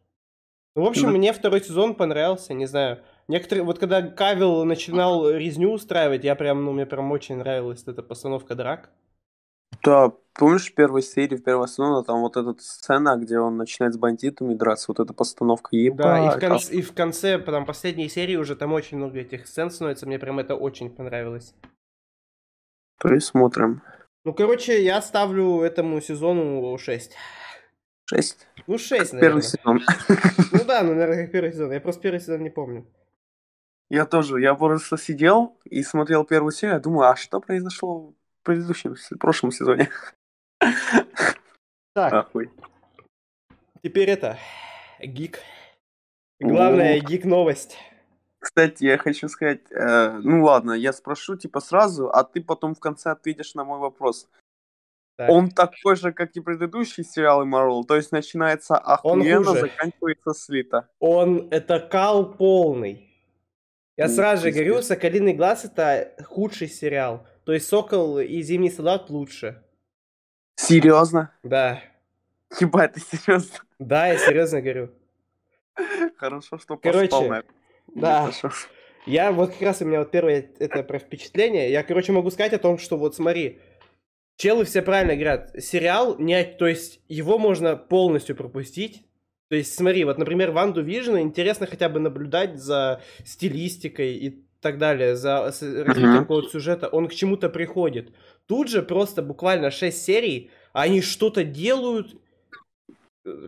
Ну, 0.77 0.85
в 0.85 0.87
общем, 0.87 1.07
да. 1.07 1.11
мне 1.11 1.33
второй 1.33 1.61
сезон 1.61 1.95
понравился, 1.95 2.55
не 2.55 2.67
знаю. 2.67 3.01
Некоторые, 3.27 3.65
вот 3.65 3.79
когда 3.79 4.03
Кавил 4.03 4.65
начинал 4.65 5.29
резню 5.29 5.73
устраивать, 5.73 6.25
я 6.25 6.37
прям, 6.37 6.65
ну, 6.65 6.73
мне 6.73 6.87
прям 6.87 7.11
очень 7.11 7.37
нравилась 7.37 7.83
эта 7.87 8.03
постановка 8.03 8.55
драк. 8.55 8.91
Да, 9.83 10.13
помнишь 10.35 10.71
в 10.71 10.75
первой 10.75 11.03
серии, 11.03 11.37
в 11.37 11.43
первого 11.43 11.67
сезона, 11.67 12.05
там 12.05 12.21
вот 12.21 12.37
эта 12.37 12.55
сцена, 12.61 13.17
где 13.17 13.39
он 13.39 13.57
начинает 13.57 13.95
с 13.95 13.99
бандитами 13.99 14.55
драться, 14.55 14.87
вот 14.89 15.01
эта 15.01 15.13
постановка 15.15 15.75
ебать. 15.77 15.99
Да, 15.99 16.27
и 16.27 16.37
в, 16.37 16.41
конце, 16.41 16.75
и 16.75 16.83
в 16.83 16.93
конце, 16.93 17.39
там, 17.39 17.67
последней 17.67 18.09
серии 18.09 18.37
уже 18.37 18.57
там 18.57 18.73
очень 18.73 18.99
много 18.99 19.21
этих 19.21 19.47
сцен 19.47 19.71
становится, 19.71 20.07
мне 20.07 20.19
прям 20.19 20.39
это 20.39 20.55
очень 20.55 20.91
понравилось. 20.91 21.55
Присмотрим. 22.99 23.83
Ну, 24.25 24.35
короче, 24.35 24.83
я 24.83 25.01
ставлю 25.01 25.63
этому 25.63 26.01
сезону 26.01 26.77
6. 26.77 27.17
Шесть. 28.07 28.47
Ну, 28.67 28.77
6, 28.77 29.13
Первый 29.13 29.21
наверное. 29.21 29.43
сезон. 29.43 29.81
Ну 30.53 30.65
да, 30.65 30.83
ну, 30.83 30.91
наверное, 30.95 31.23
как 31.25 31.33
первый 31.33 31.53
сезон. 31.53 31.73
Я 31.73 31.81
просто 31.81 32.03
первый 32.03 32.21
сезон 32.21 32.43
не 32.43 32.51
помню. 32.51 32.87
Я 33.89 34.05
тоже, 34.07 34.41
я 34.41 34.55
просто 34.55 34.99
сидел 34.99 35.59
и 35.65 35.83
смотрел 35.83 36.25
первую 36.25 36.53
серию, 36.53 36.81
думаю, 36.81 37.09
а 37.11 37.17
что 37.17 37.41
произошло 37.41 38.11
в 38.11 38.15
предыдущем, 38.45 38.95
в 38.95 39.19
прошлом 39.19 39.51
сезоне? 39.51 39.89
Так, 41.93 42.13
Ахуй. 42.13 42.51
теперь 43.83 44.11
это, 44.11 44.39
гик. 45.01 45.41
Главная 46.39 47.01
гик-новость. 47.01 47.77
Кстати, 48.41 48.85
я 48.85 48.97
хочу 48.97 49.29
сказать, 49.29 49.61
э, 49.71 50.19
ну 50.23 50.43
ладно, 50.43 50.73
я 50.73 50.93
спрошу 50.93 51.37
типа 51.37 51.61
сразу, 51.61 52.11
а 52.11 52.25
ты 52.25 52.43
потом 52.43 52.75
в 52.75 52.81
конце 52.81 53.11
ответишь 53.11 53.55
на 53.55 53.65
мой 53.65 53.79
вопрос. 53.79 54.29
Так. 55.17 55.29
Он 55.29 55.51
такой 55.51 55.97
же, 55.97 56.13
как 56.13 56.35
и 56.35 56.41
предыдущие 56.41 57.05
сериалы 57.05 57.45
Marvel, 57.45 57.85
то 57.87 57.97
есть 57.97 58.13
начинается 58.13 58.79
охуенно, 58.79 59.53
заканчивается 59.53 60.33
слито. 60.33 60.89
Он 60.99 61.49
это 61.51 61.79
кал 61.81 62.33
полный. 62.33 63.07
Я 63.99 64.09
Ну, 64.09 64.15
сразу 64.15 64.45
же 64.45 64.53
говорю, 64.53 64.81
Соколиный 64.81 65.35
глаз 65.35 65.67
это 65.67 66.15
худший 66.25 66.69
сериал. 66.69 67.27
То 67.45 67.53
есть 67.53 67.69
Сокол 67.69 68.19
и 68.19 68.41
Зимний 68.41 68.71
солдат 68.71 69.11
лучше. 69.11 69.63
Серьезно? 70.57 71.35
Да. 71.43 71.83
Ебать, 72.59 72.95
ты 72.95 73.01
серьезно? 73.01 73.59
Да, 73.79 74.07
я 74.07 74.17
серьезно 74.17 74.63
говорю. 74.63 74.91
Хорошо, 76.17 76.57
что 76.57 76.79
Короче, 76.79 77.09
поспал 77.11 77.29
на 77.29 77.39
это. 77.41 77.49
Да. 77.95 78.31
Я 79.07 79.33
вот 79.33 79.53
как 79.53 79.63
раз 79.63 79.81
у 79.83 79.85
меня 79.85 80.01
вот 80.01 80.11
первое 80.11 80.51
это 80.59 80.83
про 80.83 80.99
впечатление. 80.99 81.71
Я, 81.71 81.83
короче, 81.83 82.13
могу 82.13 82.31
сказать 82.31 82.53
о 82.53 82.59
том, 82.59 82.79
что 82.79 82.97
вот 82.97 83.15
смотри, 83.15 83.59
челы 84.37 84.65
все 84.65 84.83
правильно 84.83 85.15
говорят. 85.15 85.51
Сериал, 85.59 86.19
не, 86.19 86.45
то 86.45 86.67
есть 86.67 87.01
его 87.09 87.39
можно 87.39 87.77
полностью 87.77 88.37
пропустить. 88.37 89.05
То 89.49 89.57
есть 89.57 89.75
смотри, 89.75 90.05
вот, 90.05 90.19
например, 90.19 90.53
Ванду 90.53 90.83
Вижна 90.83 91.21
интересно 91.21 91.67
хотя 91.67 91.89
бы 91.89 91.99
наблюдать 91.99 92.59
за 92.61 93.03
стилистикой 93.25 94.15
и 94.15 94.45
так 94.61 94.79
далее, 94.79 95.17
за 95.17 95.45
развитием 95.45 96.19
какого-то 96.21 96.51
сюжета. 96.51 96.89
Он 96.89 97.09
к 97.09 97.15
чему-то 97.15 97.49
приходит. 97.49 98.13
Тут 98.47 98.69
же 98.69 98.83
просто 98.83 99.23
буквально 99.23 99.71
6 99.71 100.05
серий, 100.05 100.51
они 100.73 101.01
что-то 101.01 101.43
делают. 101.43 102.15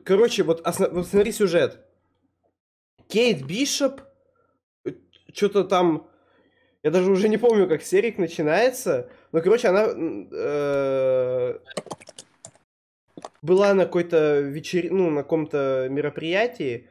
Короче, 0.04 0.42
вот, 0.42 0.66
осно- 0.66 0.88
вот 0.90 1.06
смотри 1.06 1.32
сюжет. 1.32 1.86
Кейт 3.08 3.44
Бишоп 3.44 4.00
что-то 5.32 5.64
там... 5.64 6.06
Я 6.82 6.90
даже 6.90 7.10
уже 7.10 7.28
не 7.28 7.38
помню, 7.38 7.68
как 7.68 7.82
серик 7.82 8.18
начинается. 8.18 9.08
Но, 9.30 9.40
короче, 9.40 9.68
она 9.68 9.86
э, 9.86 11.58
была 13.40 13.74
на 13.74 13.84
какой-то 13.84 14.40
вечер... 14.40 14.90
ну, 14.90 15.10
на 15.10 15.22
каком-то 15.22 15.86
мероприятии 15.90 16.88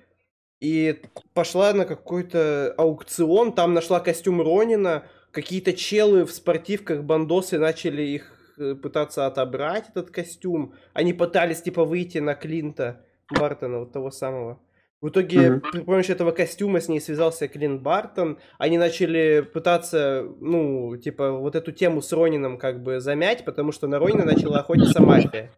и 0.62 1.01
пошла 1.33 1.74
на 1.74 1.86
какой-то 1.86 2.74
аукцион, 2.77 3.53
там 3.53 3.74
нашла 3.74 4.00
костюм 4.00 4.41
Ронина, 4.41 5.05
какие-то 5.31 5.74
челы 5.74 6.24
в 6.24 6.31
спортивках, 6.31 7.03
бандосы 7.03 7.57
начали 7.57 8.03
их 8.03 8.53
э, 8.57 8.75
пытаться 8.75 9.25
отобрать, 9.25 9.89
этот 9.89 10.12
костюм. 10.12 10.75
Они 10.93 11.13
пытались, 11.13 11.62
типа, 11.63 11.83
выйти 11.83 12.19
на 12.19 12.36
Клинта 12.36 13.03
Бартона, 13.29 13.79
вот 13.79 13.91
того 13.91 14.12
самого. 14.12 14.60
В 15.01 15.10
итоге 15.10 15.50
Мгм. 15.50 15.62
при 15.72 15.79
помощи 15.81 16.12
этого 16.12 16.31
костюма 16.31 16.79
с 16.79 16.88
ней 16.88 17.01
связался 17.01 17.48
Клинт 17.48 17.81
Бартон. 17.81 18.38
Они 18.60 18.77
начали 18.77 19.41
пытаться, 19.41 20.27
ну, 20.39 20.96
типа, 20.96 21.31
вот 21.31 21.55
эту 21.55 21.72
тему 21.72 22.03
с 22.03 22.13
Ронином 22.13 22.60
как 22.60 22.84
бы 22.84 23.00
замять, 23.00 23.43
потому 23.43 23.72
что 23.72 23.88
на 23.88 23.98
Ронина 23.98 24.25
начала 24.25 24.60
охотиться 24.60 25.01
мафия. 25.01 25.51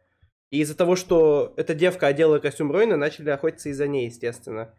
И 0.49 0.59
из-за 0.61 0.77
того, 0.77 0.95
что 0.95 1.53
эта 1.57 1.73
девка 1.75 2.07
одела 2.07 2.39
костюм 2.39 2.71
Ронина, 2.71 2.95
начали 2.95 3.29
охотиться 3.31 3.67
из-за 3.69 3.85
ней, 3.87 4.05
естественно. 4.05 4.73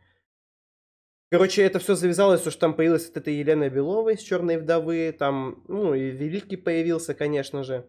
Короче, 1.30 1.62
это 1.62 1.78
все 1.78 1.94
завязалось, 1.94 2.40
что 2.40 2.58
там 2.58 2.74
появилась 2.74 3.06
вот 3.08 3.16
эта 3.18 3.30
Елена 3.30 3.68
Белова 3.68 4.10
из 4.10 4.20
Черной 4.20 4.56
вдовы, 4.56 5.14
там, 5.18 5.62
ну, 5.68 5.92
и 5.92 6.10
Великий 6.10 6.56
появился, 6.56 7.12
конечно 7.12 7.64
же, 7.64 7.84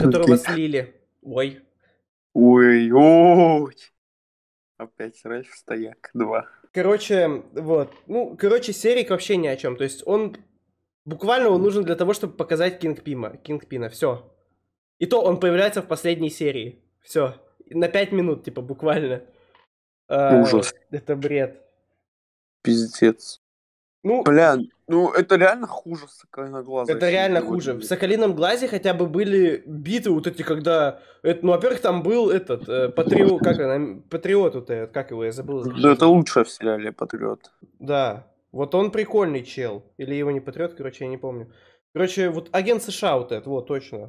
которого 0.00 0.34
Окей. 0.34 0.38
слили. 0.38 0.94
Ой. 1.22 1.60
Ой, 2.32 2.90
ой. 2.90 3.74
Опять 4.82 5.24
Ральф 5.24 5.54
Стояк 5.54 6.10
2. 6.14 6.46
Короче, 6.72 7.28
вот. 7.52 7.92
Ну, 8.08 8.36
короче, 8.36 8.72
серик 8.72 9.10
вообще 9.10 9.36
ни 9.36 9.46
о 9.46 9.56
чем. 9.56 9.76
То 9.76 9.84
есть 9.84 10.02
он 10.06 10.36
буквально 11.04 11.50
он 11.50 11.62
нужен 11.62 11.84
для 11.84 11.94
того, 11.94 12.14
чтобы 12.14 12.32
показать 12.32 12.80
Кингпима. 12.80 13.36
Кингпина. 13.36 13.88
Все. 13.90 14.34
И 14.98 15.06
то 15.06 15.22
он 15.22 15.38
появляется 15.38 15.82
в 15.82 15.86
последней 15.86 16.30
серии. 16.30 16.82
Все. 17.00 17.36
На 17.70 17.88
пять 17.88 18.10
минут, 18.10 18.44
типа, 18.44 18.60
буквально. 18.60 19.22
А, 20.08 20.40
Ужас. 20.40 20.74
Это 20.90 21.14
бред. 21.14 21.62
Пиздец. 22.62 23.40
Ну, 24.02 24.24
Бля, 24.24 24.56
ну 24.92 25.10
это 25.12 25.36
реально 25.36 25.66
хуже 25.66 26.06
Соколиноглазого. 26.08 26.96
это 26.96 27.10
реально 27.10 27.40
хуже. 27.40 27.72
В. 27.72 27.82
Соколином 27.82 28.34
глазе 28.34 28.68
хотя 28.68 28.92
бы 28.94 29.06
были 29.06 29.62
битвы 29.66 30.12
вот 30.14 30.26
эти, 30.26 30.42
когда... 30.42 31.00
это- 31.22 31.44
ну, 31.44 31.52
во-первых, 31.52 31.80
там 31.80 32.02
был 32.02 32.30
этот, 32.30 32.68
э, 32.68 32.88
патриот, 32.90 33.42
как 33.42 33.58
она, 33.58 34.02
патриот 34.10 34.54
вот 34.54 34.70
этот, 34.70 34.92
как 34.92 35.10
его, 35.10 35.24
я 35.24 35.32
забыл. 35.32 35.64
Да 35.82 35.92
это 35.92 36.06
лучшее 36.06 36.44
в 36.44 36.50
сериале 36.50 36.92
Патриот. 36.92 37.50
Да, 37.78 38.26
вот 38.52 38.74
он 38.74 38.90
прикольный 38.90 39.42
чел. 39.42 39.82
Или 39.96 40.14
его 40.14 40.30
не 40.30 40.40
патриот, 40.40 40.74
короче, 40.74 41.04
я 41.04 41.10
не 41.10 41.16
помню. 41.18 41.50
Короче, 41.94 42.28
вот 42.30 42.48
агент 42.52 42.82
США 42.82 43.16
вот 43.16 43.32
этот, 43.32 43.46
вот, 43.46 43.66
точно. 43.66 44.08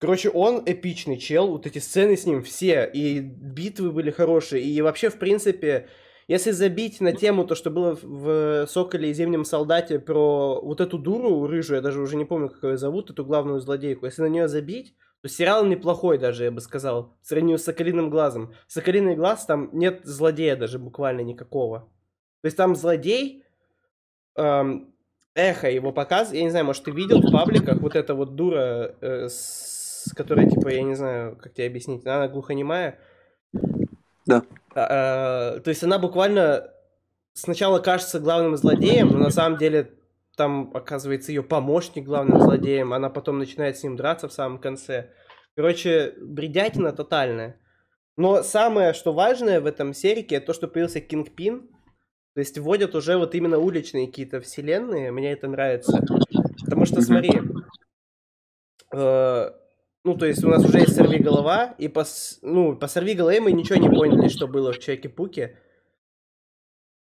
Короче, 0.00 0.28
он 0.28 0.62
эпичный 0.66 1.16
чел, 1.16 1.48
вот 1.48 1.66
эти 1.66 1.78
сцены 1.78 2.16
с 2.16 2.26
ним 2.26 2.42
все, 2.42 2.84
и 2.92 3.20
битвы 3.20 3.90
были 3.90 4.10
хорошие, 4.10 4.62
и 4.62 4.82
вообще, 4.82 5.08
в 5.08 5.18
принципе, 5.18 5.88
если 6.28 6.50
забить 6.50 7.00
на 7.00 7.12
тему 7.12 7.44
то, 7.44 7.54
что 7.54 7.70
было 7.70 7.94
в- 7.94 8.04
в 8.04 8.66
«Соколе 8.68 9.10
и 9.10 9.14
Зимнем 9.14 9.44
солдате» 9.44 9.98
про 9.98 10.60
вот 10.60 10.80
эту 10.80 10.98
дуру 10.98 11.46
рыжую, 11.46 11.76
я 11.76 11.82
даже 11.82 12.00
уже 12.00 12.16
не 12.16 12.24
помню, 12.24 12.48
как 12.48 12.62
ее 12.64 12.78
зовут, 12.78 13.10
эту 13.10 13.24
главную 13.24 13.60
злодейку, 13.60 14.06
если 14.06 14.22
на 14.22 14.26
нее 14.26 14.48
забить, 14.48 14.94
то 15.22 15.28
сериал 15.28 15.64
неплохой 15.64 16.18
даже, 16.18 16.44
я 16.44 16.50
бы 16.50 16.60
сказал, 16.60 17.16
в 17.22 17.26
сравнении 17.26 17.56
с 17.56 17.64
«Соколиным 17.64 18.10
глазом». 18.10 18.52
«Соколиный 18.66 19.16
глаз» 19.16 19.46
там 19.46 19.70
нет 19.72 20.00
злодея 20.04 20.56
даже 20.56 20.78
буквально 20.78 21.20
никакого. 21.22 21.90
То 22.42 22.46
есть 22.46 22.56
там 22.56 22.74
злодей, 22.74 23.44
эм, 24.36 24.94
эхо 25.34 25.70
его 25.70 25.92
показ, 25.92 26.32
я 26.32 26.42
не 26.42 26.50
знаю, 26.50 26.66
может, 26.66 26.84
ты 26.84 26.90
видел 26.90 27.20
в 27.20 27.32
пабликах 27.32 27.80
вот 27.80 27.96
эта 27.96 28.14
вот 28.14 28.34
дура, 28.34 28.94
э, 29.00 29.28
с 29.28 30.12
которой, 30.14 30.48
типа, 30.50 30.68
я 30.68 30.82
не 30.82 30.94
знаю, 30.94 31.36
как 31.36 31.54
тебе 31.54 31.66
объяснить, 31.66 32.06
она 32.06 32.28
глухонемая. 32.28 32.98
Да. 34.26 34.42
А, 34.74 35.56
э, 35.56 35.60
то 35.60 35.68
есть 35.68 35.82
она 35.82 35.98
буквально 35.98 36.70
сначала 37.32 37.78
кажется 37.78 38.20
главным 38.20 38.56
злодеем, 38.56 39.08
но 39.08 39.18
на 39.18 39.30
самом 39.30 39.58
деле 39.58 39.92
там 40.36 40.70
оказывается 40.74 41.32
ее 41.32 41.42
помощник 41.42 42.04
главным 42.04 42.40
злодеем, 42.40 42.92
она 42.92 43.08
потом 43.08 43.38
начинает 43.38 43.78
с 43.78 43.82
ним 43.82 43.96
драться 43.96 44.28
в 44.28 44.32
самом 44.32 44.58
конце. 44.58 45.10
Короче, 45.56 46.14
бредятина 46.20 46.92
тотальная. 46.92 47.60
Но 48.16 48.42
самое, 48.42 48.92
что 48.92 49.12
важное 49.12 49.60
в 49.60 49.66
этом 49.66 49.92
серике, 49.92 50.36
это 50.36 50.48
то, 50.48 50.52
что 50.52 50.68
появился 50.68 51.00
Кингпин. 51.00 51.68
То 52.34 52.40
есть 52.40 52.58
вводят 52.58 52.94
уже 52.94 53.16
вот 53.16 53.34
именно 53.34 53.58
уличные 53.58 54.06
какие-то 54.06 54.40
вселенные. 54.40 55.12
Мне 55.12 55.32
это 55.32 55.46
нравится. 55.46 56.04
Потому 56.64 56.84
что, 56.84 57.00
смотри, 57.00 57.40
э, 58.92 59.50
ну, 60.04 60.16
то 60.16 60.26
есть 60.26 60.44
у 60.44 60.48
нас 60.48 60.62
уже 60.62 60.80
есть 60.80 60.94
сорви 60.94 61.18
голова, 61.18 61.74
и 61.78 61.88
по, 61.88 62.04
ну, 62.42 62.76
по 62.76 62.86
сорви 62.88 63.14
голове 63.14 63.40
мы 63.40 63.52
ничего 63.52 63.78
не 63.78 63.88
поняли, 63.88 64.28
что 64.28 64.46
было 64.46 64.72
в 64.72 64.78
Человеке 64.78 65.08
Пуке. 65.08 65.58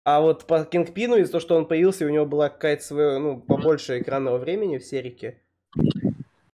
А 0.04 0.20
вот 0.20 0.46
по 0.46 0.64
Кингпину, 0.64 1.16
из-за 1.16 1.32
того, 1.32 1.40
что 1.40 1.56
он 1.56 1.66
появился, 1.66 2.06
у 2.06 2.08
него 2.08 2.26
была 2.26 2.48
какая-то 2.48 2.82
своя, 2.82 3.18
ну, 3.18 3.40
побольше 3.40 4.00
экранного 4.00 4.38
времени 4.38 4.78
в 4.78 4.84
серике. 4.84 5.42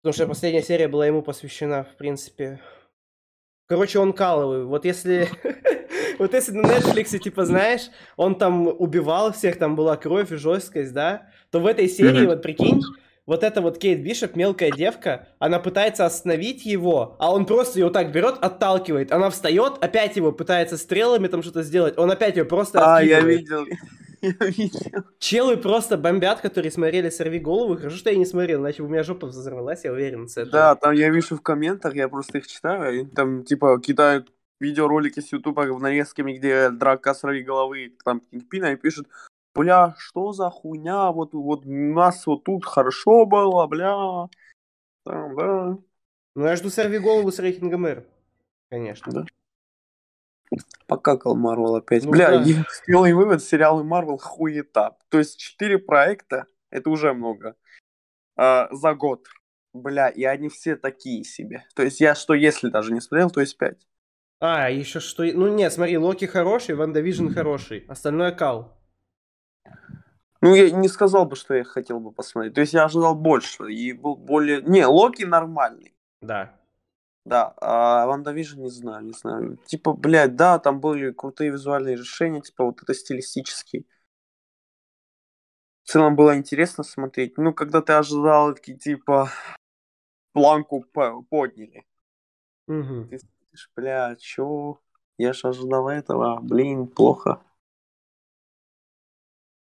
Потому 0.01 0.13
что 0.13 0.27
последняя 0.27 0.63
серия 0.63 0.87
была 0.87 1.05
ему 1.05 1.21
посвящена, 1.21 1.83
в 1.83 1.97
принципе. 1.97 2.61
Короче, 3.67 3.99
он 3.99 4.13
каловый. 4.13 4.63
Вот 4.65 4.85
если... 4.85 5.27
Вот 6.19 6.33
если 6.33 6.51
на 6.53 6.65
Netflix, 6.65 7.15
типа, 7.19 7.45
знаешь, 7.45 7.91
он 8.15 8.39
там 8.39 8.67
убивал 8.67 9.33
всех, 9.33 9.59
там 9.59 9.75
была 9.75 9.97
кровь 9.97 10.31
и 10.31 10.35
жесткость, 10.35 10.91
да, 10.91 11.29
то 11.51 11.59
в 11.59 11.67
этой 11.67 11.87
серии, 11.87 12.25
вот 12.25 12.41
прикинь, 12.41 12.81
вот 13.27 13.43
эта 13.43 13.61
вот 13.61 13.77
Кейт 13.77 14.01
Бишоп, 14.01 14.35
мелкая 14.35 14.71
девка, 14.71 15.27
она 15.37 15.59
пытается 15.59 16.05
остановить 16.05 16.65
его, 16.65 17.17
а 17.19 17.31
он 17.31 17.45
просто 17.45 17.77
ее 17.77 17.85
вот 17.85 17.93
так 17.93 18.11
берет, 18.11 18.37
отталкивает. 18.41 19.11
Она 19.11 19.29
встает, 19.29 19.73
опять 19.81 20.15
его 20.15 20.31
пытается 20.31 20.77
стрелами 20.77 21.27
там 21.27 21.43
что-то 21.43 21.61
сделать, 21.61 21.97
он 21.97 22.09
опять 22.09 22.37
ее 22.37 22.45
просто 22.45 22.79
А, 22.79 23.03
я 23.03 23.19
видел. 23.19 23.65
Я 24.19 24.33
видел. 24.47 25.03
Челы 25.19 25.57
просто 25.57 25.95
бомбят, 25.95 26.41
которые 26.41 26.71
смотрели 26.71 27.11
«Сорви 27.11 27.37
голову». 27.37 27.77
Хорошо, 27.77 27.97
что 27.97 28.09
я 28.09 28.15
не 28.15 28.25
смотрел, 28.25 28.61
иначе 28.61 28.81
бы 28.81 28.87
у 28.87 28.91
меня 28.91 29.03
жопа 29.03 29.27
взорвалась, 29.27 29.83
я 29.83 29.91
уверен. 29.91 30.27
С 30.27 30.37
этого. 30.37 30.51
Да, 30.51 30.75
там 30.75 30.93
я 30.93 31.11
вижу 31.11 31.37
в 31.37 31.41
комментах, 31.41 31.93
я 31.93 32.09
просто 32.09 32.39
их 32.39 32.47
читаю, 32.47 33.01
и 33.01 33.05
там 33.05 33.43
типа 33.43 33.79
кидают 33.79 34.31
видеоролики 34.59 35.19
с 35.19 35.31
Ютуба 35.31 35.65
нарезками, 35.65 36.33
где 36.33 36.71
драка 36.71 37.13
сорви 37.13 37.43
головы, 37.43 37.93
там 38.03 38.21
Кингпина, 38.31 38.73
и 38.73 38.75
пишут, 38.75 39.07
бля, 39.57 39.95
что 39.97 40.31
за 40.31 40.49
хуйня, 40.49 41.11
вот, 41.11 41.33
вот 41.33 41.65
у 41.65 41.93
нас 41.93 42.25
вот 42.27 42.43
тут 42.43 42.65
хорошо 42.65 43.25
было, 43.25 43.67
бля. 43.67 44.27
Там, 45.03 45.35
да. 45.35 45.77
Ну, 46.35 46.45
я 46.45 46.55
жду 46.55 46.69
«Сорви 46.69 46.99
голову» 46.99 47.31
с 47.31 47.39
рейтингом 47.39 47.85
«Р». 47.85 48.05
Конечно. 48.69 49.11
Да. 49.11 49.25
Покакал 50.85 51.35
Марвел 51.35 51.75
опять. 51.75 52.05
Ну 52.05 52.11
Бля, 52.11 52.29
да. 52.29 52.41
я 52.41 52.63
сделал 52.83 53.03
вывод, 53.03 53.43
сериалы 53.43 53.83
Марвел 53.83 54.17
хуета. 54.17 54.97
То 55.09 55.17
есть 55.17 55.37
четыре 55.37 55.77
проекта, 55.77 56.45
это 56.69 56.89
уже 56.89 57.13
много. 57.13 57.55
А, 58.37 58.69
за 58.71 58.93
год. 58.93 59.27
Бля, 59.73 60.07
и 60.09 60.23
они 60.23 60.49
все 60.49 60.75
такие 60.75 61.23
себе. 61.23 61.65
То 61.75 61.83
есть 61.83 61.99
я 61.99 62.15
что, 62.15 62.33
если 62.33 62.69
даже 62.69 62.93
не 62.93 63.01
смотрел, 63.01 63.29
то 63.29 63.41
есть 63.41 63.57
пять. 63.57 63.85
А, 64.39 64.69
еще 64.69 64.99
что... 64.99 65.23
Ну, 65.23 65.53
нет, 65.53 65.73
смотри, 65.73 65.97
Локи 65.97 66.25
хороший, 66.25 66.75
WandaVision 66.75 67.29
хороший. 67.29 67.85
Остальное 67.87 68.31
кал. 68.31 68.76
Ну, 70.41 70.53
я 70.53 70.69
не 70.71 70.87
сказал 70.87 71.25
бы, 71.25 71.35
что 71.35 71.55
я 71.55 71.63
хотел 71.63 71.99
бы 71.99 72.11
посмотреть. 72.11 72.53
То 72.53 72.61
есть 72.61 72.73
я 72.73 72.85
ожидал 72.85 73.15
больше 73.15 73.71
и 73.71 73.93
был 73.93 74.15
более... 74.15 74.61
Не, 74.61 74.85
Локи 74.85 75.23
нормальный. 75.23 75.93
Да. 76.21 76.53
Да, 77.25 77.53
а 77.57 78.05
WandaVision 78.05 78.61
не 78.61 78.69
знаю, 78.69 79.03
не 79.03 79.13
знаю. 79.13 79.57
Типа, 79.65 79.93
блядь, 79.93 80.35
да, 80.35 80.59
там 80.59 80.79
были 80.79 81.11
крутые 81.11 81.51
визуальные 81.51 81.97
решения, 81.97 82.41
типа 82.41 82.65
вот 82.65 82.81
это 82.81 82.93
стилистический. 82.93 83.85
В 85.83 85.89
целом 85.89 86.15
было 86.15 86.37
интересно 86.37 86.83
смотреть. 86.83 87.37
Ну, 87.37 87.53
когда 87.53 87.81
ты 87.81 87.93
ожидал, 87.93 88.53
типа, 88.53 89.29
планку 90.33 90.85
по- 90.93 91.21
подняли. 91.23 91.85
Мгм. 92.67 93.09
Ты 93.09 93.19
смотришь, 93.19 93.71
бля, 93.75 94.15
чё? 94.17 94.79
Я 95.17 95.33
ж 95.33 95.45
ожидал 95.45 95.89
этого, 95.89 96.39
блин, 96.41 96.87
плохо. 96.87 97.41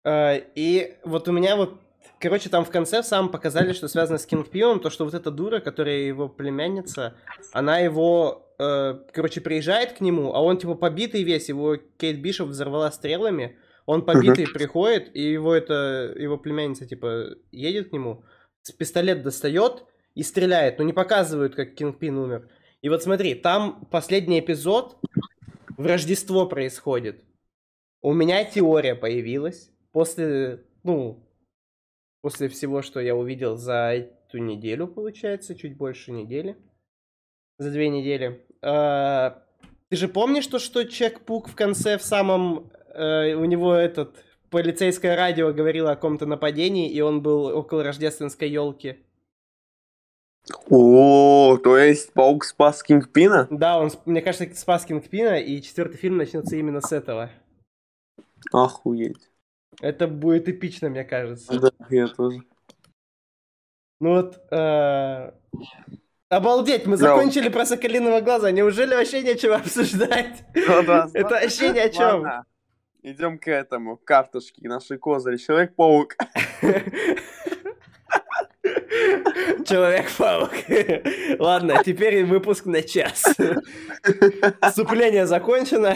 А, 0.04 0.34
И 0.54 0.96
вот 1.04 1.28
у 1.28 1.32
меня 1.32 1.56
вот, 1.56 1.74
короче, 2.18 2.48
там 2.48 2.64
в 2.64 2.70
конце 2.70 3.02
сам 3.02 3.30
показали, 3.30 3.72
что 3.72 3.88
связано 3.88 4.18
с 4.18 4.26
Кингпионом, 4.26 4.80
то, 4.80 4.90
что 4.90 5.04
вот 5.04 5.14
эта 5.14 5.30
дура, 5.30 5.60
которая 5.60 5.98
его 5.98 6.28
племянница, 6.28 7.14
она 7.52 7.78
его, 7.78 8.52
э, 8.58 8.98
короче, 9.12 9.40
приезжает 9.40 9.92
к 9.92 10.00
нему, 10.00 10.32
а 10.34 10.40
он, 10.40 10.58
типа, 10.58 10.74
побитый 10.74 11.22
весь, 11.22 11.48
его 11.48 11.76
Кейт 11.98 12.20
Бишоп 12.20 12.48
взорвала 12.48 12.90
стрелами, 12.90 13.56
он 13.86 14.04
побитый 14.04 14.46
приходит, 14.46 15.14
и 15.14 15.22
его 15.32 15.54
это, 15.54 16.14
его 16.16 16.36
племянница, 16.38 16.86
типа, 16.86 17.36
едет 17.50 17.90
к 17.90 17.92
нему, 17.92 18.24
с- 18.62 18.72
пистолет 18.72 19.22
достает 19.22 19.84
и 20.14 20.22
стреляет, 20.22 20.78
но 20.78 20.84
не 20.84 20.92
показывают, 20.92 21.54
как 21.54 21.74
Кингпин 21.74 22.16
умер. 22.16 22.48
И 22.80 22.88
вот 22.88 23.02
смотри, 23.02 23.34
там 23.34 23.86
последний 23.90 24.40
эпизод 24.40 24.98
в 25.76 25.86
Рождество 25.86 26.46
происходит. 26.46 27.22
У 28.02 28.12
меня 28.12 28.44
теория 28.44 28.94
появилась 28.94 29.71
после, 29.92 30.64
ну, 30.82 31.20
после 32.22 32.48
всего, 32.48 32.82
что 32.82 33.00
я 33.00 33.14
увидел 33.14 33.56
за 33.56 33.92
эту 33.94 34.38
неделю, 34.38 34.86
получается, 34.88 35.54
чуть 35.54 35.76
больше 35.76 36.12
недели. 36.12 36.56
За 37.58 37.70
две 37.70 37.88
недели. 37.88 38.44
А, 38.62 39.42
ты 39.88 39.96
же 39.96 40.08
помнишь 40.08 40.46
то, 40.46 40.58
что 40.58 40.84
Чек 40.84 41.20
Пук 41.20 41.48
в 41.48 41.54
конце 41.54 41.98
в 41.98 42.02
самом... 42.02 42.70
э, 42.94 43.34
у 43.34 43.44
него 43.44 43.74
этот 43.74 44.24
полицейское 44.50 45.16
радио 45.16 45.52
говорило 45.52 45.92
о 45.92 45.94
каком-то 45.94 46.26
нападении, 46.26 46.90
и 46.90 47.00
он 47.00 47.22
был 47.22 47.46
около 47.46 47.82
рождественской 47.82 48.50
елки. 48.50 48.98
О, 50.68 51.56
то 51.62 51.78
есть 51.78 52.12
паук 52.12 52.44
спас 52.44 52.82
Кингпина? 52.82 53.46
Да, 53.50 53.78
он, 53.78 53.90
мне 54.06 54.20
кажется, 54.22 54.48
спас 54.54 54.84
Кингпина, 54.84 55.38
и 55.38 55.62
четвертый 55.62 55.96
фильм 55.96 56.16
начнется 56.16 56.56
именно 56.56 56.80
с 56.80 56.92
этого. 56.92 57.30
Охуеть. 58.52 59.31
Это 59.82 60.06
будет 60.06 60.48
эпично, 60.48 60.88
мне 60.88 61.04
кажется. 61.04 61.58
Да, 61.60 61.70
я 61.90 62.06
тоже. 62.06 62.40
Ну 64.00 64.14
вот, 64.14 64.40
э, 64.50 65.32
обалдеть, 66.28 66.86
мы 66.86 66.96
Да. 66.96 67.08
закончили 67.08 67.48
про 67.48 67.66
Соколиного 67.66 68.20
глаза, 68.20 68.50
неужели 68.52 68.94
вообще 68.94 69.22
нечего 69.22 69.56
обсуждать? 69.62 70.44
Да-да, 70.54 71.08
Это 71.12 71.28
вообще 71.30 71.70
ни 71.70 71.78
о 71.78 71.88
чем. 71.90 72.22
Ладно, 72.22 72.46
Идем 73.04 73.36
к 73.38 73.48
этому, 73.48 73.96
карточки, 73.96 74.64
наши 74.64 74.96
козыри. 74.96 75.36
Человек-паук. 75.36 76.14
Человек-паук. 79.66 80.50
Ладно, 81.38 81.82
теперь 81.84 82.24
выпуск 82.24 82.66
на 82.66 82.82
час. 82.82 83.24
Вступление 84.62 85.26
закончено. 85.26 85.94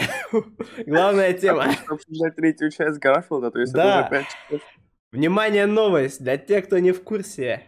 Главная 0.85 1.33
тема. 1.33 1.67
Обсуждать 1.87 2.35
третью 2.35 2.71
часть 2.71 2.99
Гарфилда, 2.99 3.51
то 3.51 3.59
есть 3.59 3.73
Да. 3.73 4.09
Внимание, 5.11 5.65
новость 5.65 6.21
для 6.21 6.37
тех, 6.37 6.65
кто 6.65 6.79
не 6.79 6.91
в 6.91 7.03
курсе. 7.03 7.63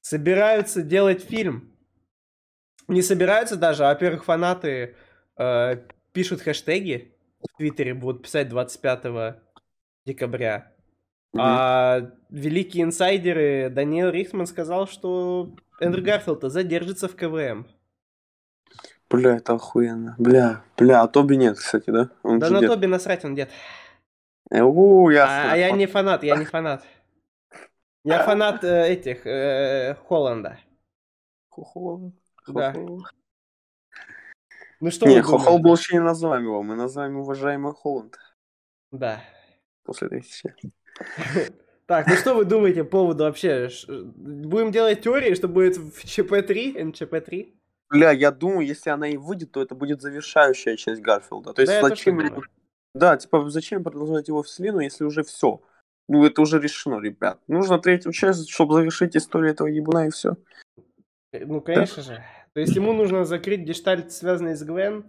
Собираются 0.00 0.82
делать 0.82 1.22
фильм. 1.22 1.72
Не 2.88 3.02
собираются 3.02 3.56
даже, 3.56 3.84
а, 3.84 3.90
во-первых, 3.90 4.24
фанаты 4.24 4.96
э, 5.38 5.76
пишут 6.12 6.42
хэштеги 6.42 7.14
в 7.40 7.56
Твиттере, 7.56 7.94
будут 7.94 8.22
писать 8.22 8.48
25 8.48 9.36
декабря. 10.04 10.71
А 11.36 12.10
великие 12.30 12.84
инсайдеры 12.84 13.70
Даниэл 13.70 14.10
Рихман 14.10 14.46
сказал, 14.46 14.86
что 14.86 15.54
Эндрю 15.80 16.04
Гарфилд 16.04 16.42
задержится 16.42 17.08
в 17.08 17.16
КВМ. 17.16 17.66
Бля, 19.08 19.36
это 19.36 19.54
охуенно. 19.54 20.14
Бля, 20.18 20.62
бля, 20.76 21.02
а 21.02 21.08
Тоби 21.08 21.36
нет, 21.36 21.58
кстати, 21.58 21.90
да? 21.90 22.10
Он 22.22 22.38
Да 22.38 22.48
на 22.50 22.60
дед. 22.60 22.70
Тоби 22.70 22.86
насрать 22.86 23.24
он 23.24 23.34
дед. 23.34 23.50
Э, 24.50 24.62
У, 24.62 25.10
ясно. 25.10 25.50
А, 25.50 25.52
а 25.52 25.56
я 25.56 25.70
не 25.70 25.86
фанат, 25.86 26.22
я 26.22 26.36
не 26.36 26.44
фанат. 26.44 26.84
Я 28.04 28.24
фанат 28.24 28.64
э, 28.64 28.88
этих, 28.88 29.26
э, 29.26 29.96
Холланда. 30.06 30.58
Хохол. 31.50 32.12
Да. 32.48 32.72
Ну 34.80 34.90
что 34.90 35.06
Не, 35.06 35.22
думаете? 35.22 35.58
больше 35.62 35.94
не 35.94 36.00
называем 36.00 36.44
его, 36.44 36.62
мы 36.62 36.74
называем 36.74 37.16
уважаемый 37.18 37.72
Холланд 37.72 38.18
Да. 38.90 39.22
после 39.84 40.22
части. 40.22 40.72
Так, 41.86 42.06
ну 42.06 42.14
что 42.14 42.34
вы 42.34 42.44
думаете 42.44 42.84
по 42.84 42.90
поводу 42.90 43.24
вообще? 43.24 43.68
Будем 43.88 44.70
делать 44.70 45.02
теории, 45.02 45.34
что 45.34 45.48
будет 45.48 45.76
в 45.76 46.04
ЧП-3, 46.04 46.76
НЧП-3? 46.76 47.52
Бля, 47.90 48.12
я 48.12 48.30
думаю, 48.30 48.66
если 48.66 48.88
она 48.90 49.08
и 49.08 49.16
выйдет, 49.16 49.52
то 49.52 49.60
это 49.60 49.74
будет 49.74 50.00
завершающая 50.00 50.76
часть 50.76 51.02
Гарфилда. 51.02 51.52
То 51.52 51.62
есть 51.62 51.72
Да, 51.72 51.88
зачем... 51.88 52.42
Да, 52.94 53.16
типа, 53.16 53.48
зачем 53.50 53.84
продолжать 53.84 54.28
его 54.28 54.42
вселенную, 54.42 54.84
если 54.84 55.04
уже 55.04 55.22
все? 55.22 55.60
Ну, 56.08 56.24
это 56.24 56.42
уже 56.42 56.58
решено, 56.60 57.00
ребят. 57.00 57.40
Нужно 57.48 57.78
третью 57.78 58.12
часть, 58.12 58.48
чтобы 58.50 58.74
завершить 58.74 59.16
историю 59.16 59.50
этого 59.50 59.68
ебуна, 59.68 60.06
и 60.06 60.10
все. 60.10 60.36
Э, 61.32 61.44
Ну, 61.44 61.60
конечно 61.60 62.02
же. 62.02 62.22
То 62.52 62.60
есть 62.60 62.76
ему 62.76 62.92
нужно 62.92 63.24
закрыть 63.24 63.60
гештальт, 63.60 64.12
связанный 64.12 64.54
с 64.54 64.62
Гвен, 64.62 65.06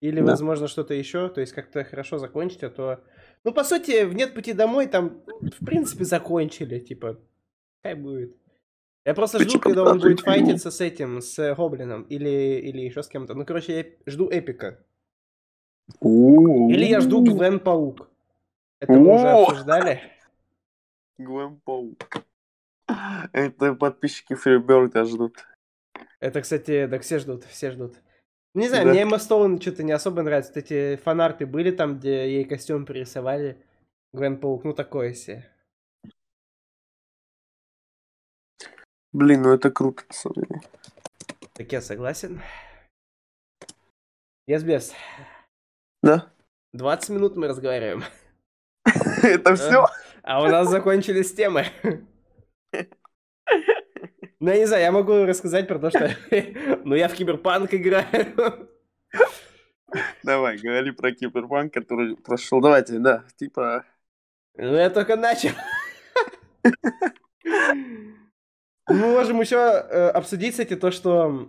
или, 0.00 0.20
Да. 0.20 0.32
возможно, 0.32 0.68
что-то 0.68 0.94
еще, 0.94 1.28
то 1.28 1.40
есть 1.40 1.52
как-то 1.52 1.84
хорошо 1.84 2.18
закончить, 2.18 2.62
а 2.62 2.70
то... 2.70 3.00
Ну, 3.44 3.52
по 3.52 3.62
сути, 3.62 4.04
в 4.04 4.14
«Нет 4.14 4.34
пути 4.34 4.54
домой» 4.54 4.86
там, 4.86 5.22
в 5.40 5.64
принципе, 5.64 6.04
закончили, 6.04 6.78
типа, 6.78 7.20
хай 7.82 7.94
будет. 7.94 8.34
Я 9.04 9.12
просто 9.12 9.38
жду, 9.38 9.60
когда 9.60 9.84
да, 9.84 9.90
он 9.90 9.98
будет 10.00 10.20
файтиться 10.20 10.70
с 10.70 10.80
этим, 10.80 11.20
с 11.20 11.38
э, 11.38 11.54
Гоблином, 11.54 12.04
или, 12.04 12.58
или 12.64 12.80
еще 12.80 13.02
с 13.02 13.08
кем-то. 13.08 13.34
Ну, 13.34 13.44
короче, 13.44 13.76
я 13.76 13.84
жду 14.10 14.30
эпика. 14.30 14.82
Или 16.00 16.86
я 16.86 17.00
жду 17.00 17.22
Гвен 17.22 17.60
Паук. 17.60 18.08
Это 18.80 18.92
мы 18.94 19.14
уже 19.14 19.28
обсуждали. 19.28 20.00
Гвен 21.18 21.60
Паук. 21.64 22.24
Это 23.32 23.74
подписчики 23.74 24.34
Фриберда 24.34 25.04
ждут. 25.04 25.36
Это, 26.20 26.40
кстати, 26.40 26.86
да 26.86 26.98
все 26.98 27.18
ждут, 27.18 27.44
все 27.44 27.70
ждут. 27.70 27.96
Не 28.54 28.68
знаю, 28.68 28.84
Да. 28.84 28.90
мне 28.92 29.02
Эмма 29.02 29.18
Стоун 29.18 29.60
что-то 29.60 29.82
не 29.82 29.92
особо 29.92 30.22
нравится. 30.22 30.52
Вот 30.54 30.64
эти 30.64 30.96
фанарты 30.96 31.44
были 31.44 31.72
там, 31.72 31.98
где 31.98 32.32
ей 32.32 32.44
костюм 32.44 32.86
перерисовали. 32.86 33.58
Гвен 34.12 34.38
Паук, 34.38 34.64
ну 34.64 34.72
такое 34.72 35.12
себе. 35.12 35.50
Блин, 39.12 39.42
ну 39.42 39.52
это 39.52 39.70
круто, 39.70 40.04
на 40.08 40.14
самом 40.14 40.34
деле. 40.36 40.60
Так 41.52 41.72
я 41.72 41.80
согласен. 41.80 42.40
Yes, 44.48 44.64
без. 44.64 44.92
Да? 46.02 46.32
20 46.72 47.10
минут 47.10 47.36
мы 47.36 47.48
разговариваем. 47.48 48.04
Это 49.22 49.54
все? 49.56 49.86
А 50.22 50.42
у 50.42 50.46
нас 50.48 50.68
закончились 50.68 51.34
темы. 51.34 51.66
Ну, 54.44 54.50
я 54.50 54.58
не 54.58 54.66
знаю, 54.66 54.82
я 54.82 54.92
могу 54.92 55.24
рассказать 55.24 55.66
про 55.66 55.78
то, 55.78 55.88
что... 55.88 56.10
Ну, 56.84 56.94
я 56.94 57.08
в 57.08 57.14
Киберпанк 57.14 57.72
играю. 57.72 58.68
Давай, 60.22 60.58
говори 60.58 60.90
про 60.90 61.12
Киберпанк, 61.12 61.72
который 61.72 62.14
прошел. 62.14 62.60
Давайте, 62.60 62.98
да, 62.98 63.24
типа... 63.36 63.86
Ну, 64.58 64.74
я 64.74 64.90
только 64.90 65.16
начал. 65.16 65.48
Мы 68.86 69.12
можем 69.12 69.40
еще 69.40 69.56
э, 69.56 70.08
обсудить, 70.10 70.50
кстати, 70.50 70.76
то, 70.76 70.90
что... 70.90 71.48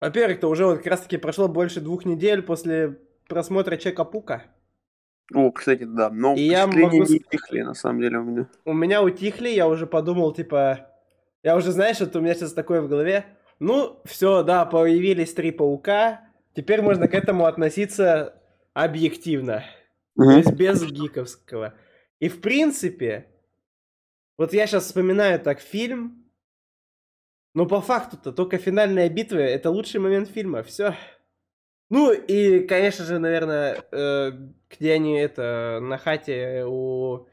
Во-первых, 0.00 0.38
то 0.38 0.48
уже 0.48 0.64
вот 0.64 0.76
как 0.76 0.86
раз-таки 0.86 1.16
прошло 1.16 1.48
больше 1.48 1.80
двух 1.80 2.04
недель 2.04 2.40
после 2.40 3.00
просмотра 3.26 3.76
Чека 3.78 4.04
Пука. 4.04 4.44
О, 5.34 5.50
кстати, 5.50 5.82
да, 5.82 6.08
но 6.10 6.36
И 6.36 6.42
я 6.42 6.68
могу 6.68 6.88
не 6.88 7.00
утихли, 7.00 7.62
на 7.62 7.74
самом 7.74 8.00
деле, 8.00 8.18
у 8.18 8.22
меня. 8.22 8.48
У 8.64 8.72
меня 8.72 9.02
утихли, 9.02 9.48
я 9.48 9.66
уже 9.66 9.88
подумал, 9.88 10.32
типа... 10.32 10.92
Я 11.46 11.54
уже, 11.54 11.70
знаешь, 11.70 12.00
вот 12.00 12.16
у 12.16 12.20
меня 12.20 12.34
сейчас 12.34 12.52
такое 12.54 12.82
в 12.82 12.88
голове. 12.88 13.24
Ну, 13.60 14.00
все, 14.04 14.42
да, 14.42 14.64
появились 14.66 15.32
три 15.32 15.52
паука. 15.52 16.22
теперь 16.54 16.82
можно 16.82 17.06
к 17.06 17.14
этому 17.14 17.46
относиться 17.46 18.42
объективно. 18.74 19.62
То 20.16 20.24
Мгм. 20.24 20.36
есть 20.38 20.52
без 20.54 20.82
гиковского. 20.82 21.74
И 22.18 22.28
в 22.28 22.40
принципе, 22.40 23.28
вот 24.36 24.54
я 24.54 24.66
сейчас 24.66 24.86
вспоминаю 24.86 25.38
так 25.38 25.60
фильм, 25.60 26.24
но 27.54 27.66
по 27.66 27.80
факту-то 27.80 28.32
только 28.32 28.58
финальная 28.58 29.08
битва 29.08 29.38
это 29.38 29.70
лучший 29.70 30.00
момент 30.00 30.28
фильма. 30.28 30.64
Все. 30.64 30.96
Ну 31.90 32.12
и, 32.12 32.66
конечно 32.66 33.04
же, 33.04 33.20
наверное, 33.20 33.84
э, 33.92 34.32
где 34.68 34.94
они 34.94 35.16
это 35.16 35.78
на 35.80 35.96
хате 35.96 36.64
у 36.66 37.28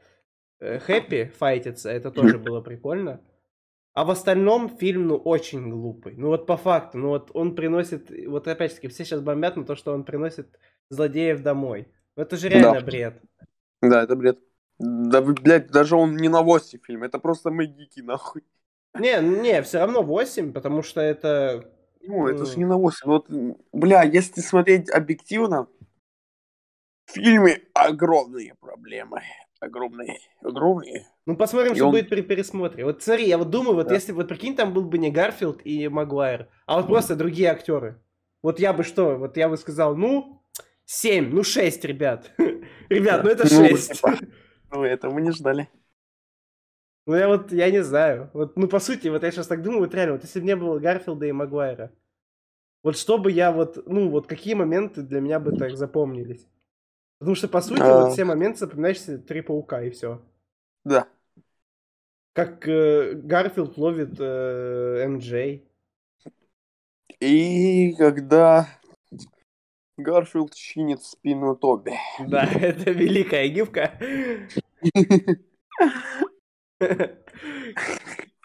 э, 0.60 0.78
Хэппи 0.78 1.32
файтятся, 1.36 1.90
это 1.90 2.12
тоже 2.12 2.38
было 2.38 2.60
прикольно. 2.60 3.20
А 3.94 4.04
в 4.04 4.10
остальном 4.10 4.76
фильм, 4.76 5.06
ну, 5.06 5.16
очень 5.16 5.70
глупый. 5.70 6.14
Ну, 6.16 6.26
вот 6.28 6.46
по 6.46 6.56
факту, 6.56 6.98
ну, 6.98 7.08
вот 7.10 7.30
он 7.32 7.54
приносит, 7.54 8.10
вот 8.26 8.48
опять-таки, 8.48 8.88
все 8.88 9.04
сейчас 9.04 9.20
бомбят 9.20 9.56
на 9.56 9.64
то, 9.64 9.76
что 9.76 9.92
он 9.92 10.02
приносит 10.02 10.58
злодеев 10.90 11.42
домой. 11.42 11.86
Ну, 12.16 12.24
это 12.24 12.36
же 12.36 12.48
реально 12.48 12.80
Да. 12.80 12.86
бред. 12.86 13.22
Да, 13.80 14.02
это 14.02 14.16
бред. 14.16 14.40
Да, 14.80 15.22
блядь, 15.22 15.70
даже 15.70 15.94
он 15.94 16.16
не 16.16 16.28
на 16.28 16.42
8 16.42 16.80
фильм, 16.80 17.04
это 17.04 17.20
просто 17.20 17.50
мы 17.50 17.66
гики, 17.66 18.00
нахуй. 18.00 18.42
Не, 18.98 19.20
не, 19.20 19.62
все 19.62 19.78
равно 19.78 20.02
8, 20.02 20.52
потому 20.52 20.82
что 20.82 21.00
это... 21.00 21.70
Ну, 22.00 22.26
это 22.26 22.46
же 22.46 22.54
М. 22.54 22.58
не 22.58 22.64
на 22.64 22.76
8. 22.76 23.06
Вот, 23.06 23.30
бля, 23.72 24.02
если 24.02 24.40
смотреть 24.40 24.90
объективно, 24.90 25.68
в 27.06 27.12
фильме 27.12 27.60
огромные 27.74 28.54
проблемы. 28.54 29.22
Огромные. 29.64 30.18
Огромные. 30.42 31.06
Ну, 31.26 31.36
посмотрим, 31.36 31.72
И 31.72 31.76
что 31.76 31.86
он- 31.86 31.92
будет 31.92 32.08
при 32.08 32.20
пересмотре. 32.22 32.84
Вот 32.84 33.02
смотри, 33.02 33.26
я 33.26 33.38
вот 33.38 33.50
думаю, 33.50 33.74
вот 33.76 33.88
Да. 33.88 33.94
если, 33.94 34.12
вот 34.12 34.28
прикинь, 34.28 34.54
там 34.56 34.72
был 34.74 34.84
бы 34.84 34.98
не 34.98 35.10
Гарфилд 35.10 35.60
и 35.64 35.88
Магуайр, 35.88 36.48
а 36.66 36.76
вот 36.76 36.86
просто 36.86 37.16
другие 37.16 37.50
актеры. 37.50 38.00
Вот 38.42 38.58
я 38.60 38.72
бы 38.72 38.82
что, 38.84 39.16
вот 39.16 39.36
я 39.36 39.48
бы 39.48 39.56
сказал, 39.56 39.96
ну, 39.96 40.42
7, 40.84 41.30
ну 41.32 41.42
6, 41.42 41.84
ребят. 41.84 42.30
Ребят, 42.90 43.24
ну 43.24 43.30
это 43.30 43.44
Ну, 43.44 43.66
6. 43.68 43.94
типа. 43.94 44.14
Ну, 44.70 44.84
это 44.84 45.08
мы 45.08 45.22
не 45.22 45.30
ждали. 45.32 45.68
Ну 47.06 47.14
я 47.16 47.28
вот, 47.28 47.52
я 47.52 47.70
не 47.70 47.82
знаю. 47.82 48.30
Вот, 48.34 48.56
ну 48.56 48.66
по 48.68 48.78
сути, 48.80 49.08
вот 49.08 49.22
я 49.22 49.30
сейчас 49.30 49.46
так 49.46 49.62
думаю, 49.62 49.80
вот 49.80 49.94
реально, 49.94 50.14
вот 50.14 50.22
если 50.24 50.40
бы 50.40 50.46
не 50.46 50.56
было 50.56 50.78
Гарфилда 50.78 51.26
и 51.26 51.32
Магуайра, 51.32 51.90
вот 52.82 52.96
что 52.98 53.18
бы 53.18 53.30
я 53.30 53.50
вот, 53.52 53.86
ну 53.86 54.08
вот 54.10 54.26
какие 54.26 54.54
моменты 54.54 55.02
для 55.02 55.20
меня 55.20 55.38
бы 55.40 55.56
так 55.56 55.76
запомнились? 55.76 56.46
Потому 57.24 57.36
что 57.36 57.48
по 57.48 57.62
сути 57.62 57.80
А. 57.80 58.04
вот 58.04 58.12
все 58.12 58.26
моменты 58.26 58.58
запоминаешься 58.58 59.16
три 59.16 59.40
паука 59.40 59.80
и 59.80 59.88
все. 59.88 60.20
Да. 60.84 61.08
Как 62.34 62.68
э, 62.68 63.14
Гарфилд 63.14 63.78
ловит 63.78 64.20
э, 64.20 65.06
МJ. 65.08 65.62
И 67.20 67.94
когда 67.94 68.68
Гарфилд 69.96 70.52
чинит 70.52 71.02
спину 71.02 71.56
Тоби. 71.56 71.94
Да, 72.20 72.44
это 72.60 72.90
великая 72.90 73.48
гифка. 73.48 73.98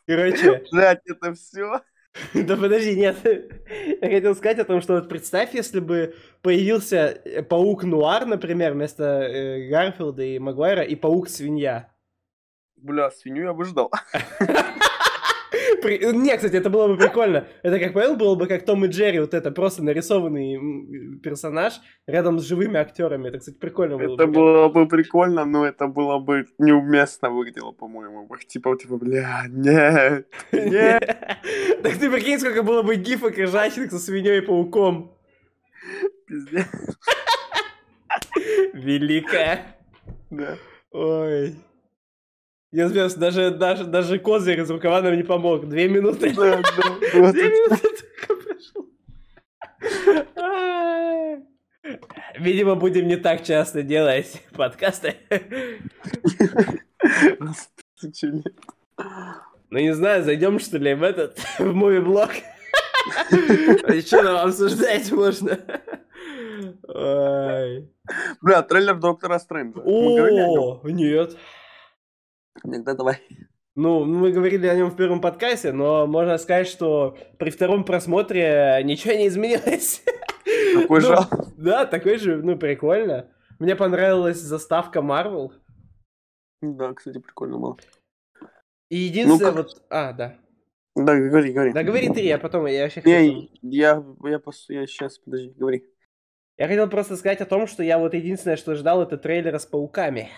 Короче, 0.05 0.63
Блять, 0.71 1.01
это 1.05 1.33
все? 1.33 1.81
да 2.33 2.57
подожди, 2.57 2.95
нет. 2.95 3.17
Я 4.01 4.09
хотел 4.09 4.35
сказать 4.35 4.59
о 4.59 4.65
том, 4.65 4.81
что 4.81 4.93
вот 4.93 5.09
представь, 5.09 5.53
если 5.53 5.79
бы 5.79 6.15
появился 6.41 7.21
э, 7.23 7.43
паук 7.43 7.83
Нуар, 7.83 8.25
например, 8.25 8.73
вместо 8.73 9.03
э, 9.03 9.69
Гарфилда 9.69 10.23
и 10.23 10.39
Магуайра, 10.39 10.83
и 10.83 10.95
паук 10.95 11.29
Свинья. 11.29 11.91
Бля, 12.75 13.11
свинью 13.11 13.43
я 13.43 13.53
бы 13.53 13.65
ждал. 13.65 13.91
При- 15.81 16.13
Не, 16.13 16.35
кстати, 16.35 16.55
это 16.55 16.69
было 16.69 16.87
бы 16.87 16.97
прикольно. 16.97 17.47
Это, 17.63 17.79
как 17.79 17.93
понял, 17.93 18.15
было 18.15 18.35
бы 18.35 18.47
как 18.47 18.65
Том 18.65 18.85
и 18.85 18.87
Джерри, 18.87 19.19
вот 19.19 19.33
это 19.33 19.51
просто 19.51 19.83
нарисованный 19.83 21.19
персонаж 21.23 21.73
рядом 22.07 22.39
с 22.39 22.43
живыми 22.43 22.77
актерами. 22.77 23.29
Это, 23.29 23.39
кстати, 23.39 23.57
прикольно 23.57 23.97
было 23.97 24.15
Это 24.15 24.27
бы. 24.27 24.33
было 24.33 24.69
бы 24.69 24.87
прикольно, 24.87 25.45
но 25.45 25.65
это 25.65 25.87
было 25.87 26.19
бы 26.19 26.45
неуместно 26.57 27.29
выглядело, 27.29 27.71
по-моему. 27.71 28.27
Типа, 28.47 28.75
типа, 28.77 28.97
бля, 28.97 29.43
нет. 29.49 30.27
Нет. 30.51 31.01
Так 31.83 31.93
ты 31.97 32.09
прикинь, 32.11 32.39
сколько 32.39 32.63
было 32.63 32.81
бы 32.83 32.95
гифок 32.95 33.37
ржачных 33.37 33.91
со 33.91 33.99
свиньей 33.99 34.39
и 34.39 34.41
пауком. 34.41 35.15
Пиздец. 36.27 36.67
Великая. 38.73 39.75
Да. 40.29 40.55
Ой. 40.91 41.55
Я 42.71 42.87
звезд, 42.87 43.17
даже, 43.17 43.49
даже, 43.49 43.85
даже 43.85 44.19
козырь 44.19 44.59
из 44.61 44.69
рукава 44.69 45.01
нам 45.01 45.15
не 45.17 45.23
помог. 45.23 45.67
Две 45.67 45.87
минуты. 45.89 46.33
Да, 46.35 46.61
да. 46.61 46.61
Две 47.31 47.49
минуты 47.49 47.89
только 48.27 48.35
прошло. 48.43 48.85
Видимо, 52.37 52.75
будем 52.75 53.07
не 53.07 53.17
так 53.17 53.43
часто 53.43 53.81
делать 53.81 54.43
подкасты. 54.55 55.15
Ну, 59.71 59.79
не 59.79 59.93
знаю, 59.93 60.23
зайдем, 60.23 60.59
что 60.59 60.77
ли, 60.77 60.93
в 60.93 61.03
этот, 61.03 61.39
в 61.59 61.73
муви-блог. 61.73 62.29
Что 64.05 64.21
нам 64.21 64.47
обсуждать 64.47 65.11
можно? 65.11 65.57
Бля, 68.41 68.61
трейлер 68.63 68.95
Доктора 68.99 69.39
Стрэнджа. 69.39 69.81
О, 69.83 70.79
нет. 70.83 71.37
Тогда 72.61 72.93
давай. 72.93 73.17
Ну, 73.75 74.03
мы 74.03 74.31
говорили 74.31 74.67
о 74.67 74.75
нем 74.75 74.89
в 74.89 74.95
первом 74.95 75.21
подкасте, 75.21 75.71
но 75.71 76.05
можно 76.05 76.37
сказать, 76.37 76.67
что 76.67 77.17
при 77.37 77.49
втором 77.49 77.85
просмотре 77.85 78.81
ничего 78.83 79.13
не 79.13 79.27
изменилось. 79.27 80.03
Такой 80.81 81.01
Ну, 81.01 81.07
же. 81.07 81.17
Да, 81.57 81.85
такой 81.85 82.17
же, 82.17 82.37
ну, 82.41 82.57
прикольно. 82.57 83.31
Мне 83.59 83.75
понравилась 83.75 84.37
заставка 84.37 84.99
Marvel. 84.99 85.51
Да, 86.61 86.93
кстати, 86.93 87.19
прикольно 87.19 87.57
было. 87.57 87.77
И 88.89 88.97
единственное, 88.97 89.51
как- 89.53 89.55
вот... 89.55 89.81
А, 89.89 90.13
да. 90.13 90.37
Да, 90.95 91.15
говори, 91.15 91.53
говори. 91.53 91.71
Да 91.71 91.83
говори 91.83 92.09
ты, 92.09 92.21
я 92.21 92.37
потом, 92.37 92.65
я 92.65 92.83
вообще 92.83 93.01
хотел... 93.01 93.17
Не, 93.21 93.51
я, 93.61 94.03
я, 94.25 94.41
я 94.69 94.87
сейчас, 94.87 95.19
подожди, 95.19 95.53
говори. 95.55 95.85
Я 96.57 96.67
хотел 96.67 96.89
просто 96.89 97.15
сказать 97.15 97.39
о 97.39 97.45
том, 97.45 97.67
что 97.67 97.83
я 97.83 97.97
вот 97.99 98.13
единственное, 98.13 98.57
что 98.57 98.75
ждал, 98.75 99.01
это 99.01 99.17
трейлера 99.17 99.57
с 99.59 99.65
пауками. 99.65 100.29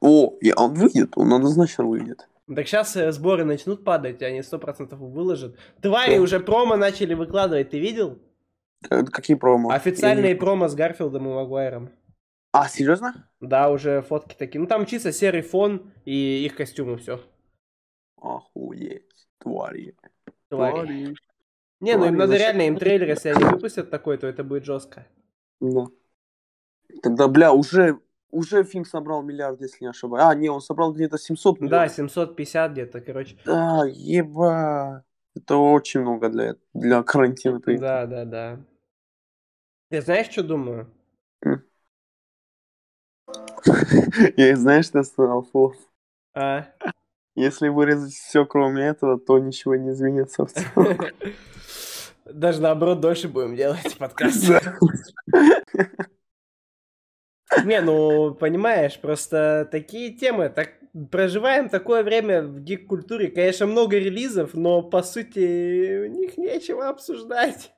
О, 0.00 0.36
я, 0.40 0.54
он 0.56 0.74
выйдет, 0.74 1.12
он 1.16 1.32
однозначно 1.32 1.84
выйдет. 1.84 2.28
Так 2.54 2.66
сейчас 2.66 2.92
сборы 2.92 3.44
начнут 3.44 3.84
падать, 3.84 4.22
они 4.22 4.42
сто 4.42 4.58
процентов 4.58 4.98
выложат. 4.98 5.56
Твари 5.80 6.16
Да. 6.16 6.20
уже 6.22 6.40
промо 6.40 6.76
начали 6.76 7.14
выкладывать, 7.14 7.70
ты 7.70 7.78
видел? 7.78 8.18
Э, 8.90 9.02
Какие 9.04 9.36
промо? 9.36 9.70
Официальные 9.70 10.28
Я 10.28 10.32
не- 10.34 10.38
промо 10.38 10.68
с 10.68 10.74
Гарфилдом 10.74 11.26
и 11.26 11.32
Магуайром. 11.32 11.90
А, 12.52 12.68
серьезно? 12.68 13.28
Да, 13.40 13.70
уже 13.70 14.02
фотки 14.02 14.34
такие. 14.38 14.60
Ну 14.60 14.66
там 14.66 14.84
чисто 14.86 15.10
серый 15.10 15.40
фон 15.42 15.90
и 16.04 16.44
их 16.44 16.54
костюмы, 16.54 16.98
все. 16.98 17.20
Охуеть, 18.20 19.08
твари. 19.38 19.96
Твари. 20.48 21.14
Не, 21.80 21.92
ну 21.94 21.98
Твари, 22.00 22.08
им 22.12 22.16
надо 22.18 22.36
реально, 22.36 22.62
им 22.62 22.76
трейлер, 22.76 23.08
если 23.08 23.30
они 23.30 23.44
выпустят 23.44 23.90
такой, 23.90 24.18
то 24.18 24.26
это 24.26 24.44
будет 24.44 24.64
жестко. 24.64 25.06
Да. 25.60 25.86
Тогда, 27.02 27.26
бля, 27.28 27.52
уже, 27.52 27.98
уже 28.34 28.64
фильм 28.64 28.84
собрал 28.84 29.22
миллиард, 29.22 29.60
если 29.60 29.84
не 29.84 29.90
ошибаюсь. 29.90 30.24
А, 30.26 30.34
не, 30.34 30.48
он 30.48 30.60
собрал 30.60 30.92
где-то 30.92 31.18
700 31.18 31.58
Да, 31.58 31.64
миллионов. 31.64 31.92
750 31.92 32.72
где-то, 32.72 33.00
короче. 33.00 33.36
Да, 33.44 33.84
еба. 33.86 35.04
Это 35.36 35.56
очень 35.56 36.00
много 36.00 36.28
для, 36.28 36.56
для 36.74 37.02
карантина. 37.02 37.60
Да, 37.64 38.06
да, 38.06 38.24
да. 38.24 38.60
Я 39.90 40.02
знаешь, 40.02 40.28
что 40.30 40.42
думаю? 40.42 40.90
Я 44.36 44.56
знаешь, 44.56 44.86
что 44.86 45.02
сказал, 45.02 45.42
Фу. 45.52 45.74
А? 46.34 46.66
Если 47.36 47.68
вырезать 47.68 48.12
все, 48.12 48.44
кроме 48.46 48.84
этого, 48.84 49.18
то 49.18 49.38
ничего 49.38 49.76
не 49.76 49.90
изменится 49.90 50.46
в 50.46 50.52
целом. 50.52 50.98
Даже 52.24 52.60
наоборот, 52.60 53.00
дольше 53.00 53.28
будем 53.28 53.54
делать 53.54 53.96
подкаст. 53.98 54.50
Не, 57.64 57.80
ну, 57.80 58.34
понимаешь, 58.34 58.98
просто 58.98 59.68
такие 59.70 60.12
темы, 60.12 60.48
так 60.48 60.70
проживаем 61.10 61.68
такое 61.68 62.02
время 62.02 62.42
в 62.42 62.60
гик-культуре. 62.60 63.28
Конечно, 63.28 63.66
много 63.66 63.98
релизов, 63.98 64.54
но, 64.54 64.82
по 64.82 65.02
сути, 65.02 66.04
у 66.04 66.06
них 66.06 66.36
нечего 66.38 66.88
обсуждать. 66.88 67.72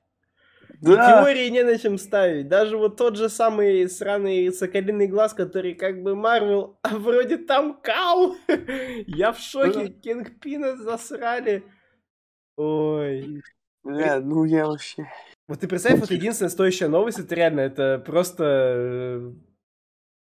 И 0.83 0.85
Да. 0.85 1.23
теории 1.23 1.49
не 1.49 1.63
на 1.63 1.79
чем 1.79 1.97
ставить. 1.97 2.49
Даже 2.49 2.77
вот 2.77 2.99
тот 2.99 3.17
же 3.17 3.31
самый 3.31 3.89
сраный 3.89 4.53
Соколиный 4.53 5.07
Глаз, 5.07 5.33
который 5.33 5.75
как 5.75 6.03
бы 6.03 6.15
Марвел, 6.15 6.79
а 6.83 6.97
вроде 6.99 7.39
там 7.39 7.81
Кал. 7.81 8.37
Я 9.07 9.33
в 9.33 9.39
шоке, 9.39 9.89
Кингпина 9.89 10.77
засрали. 10.77 11.65
Ой. 12.57 13.43
Бля, 13.85 14.21
ну 14.21 14.45
я 14.45 14.67
вообще... 14.67 15.07
Вот 15.47 15.61
ты 15.61 15.69
представь, 15.69 16.01
вот 16.01 16.11
единственная 16.11 16.51
стоящая 16.51 16.89
новость, 16.89 17.21
это 17.21 17.35
реально, 17.37 17.61
это 17.61 18.03
просто... 18.05 19.33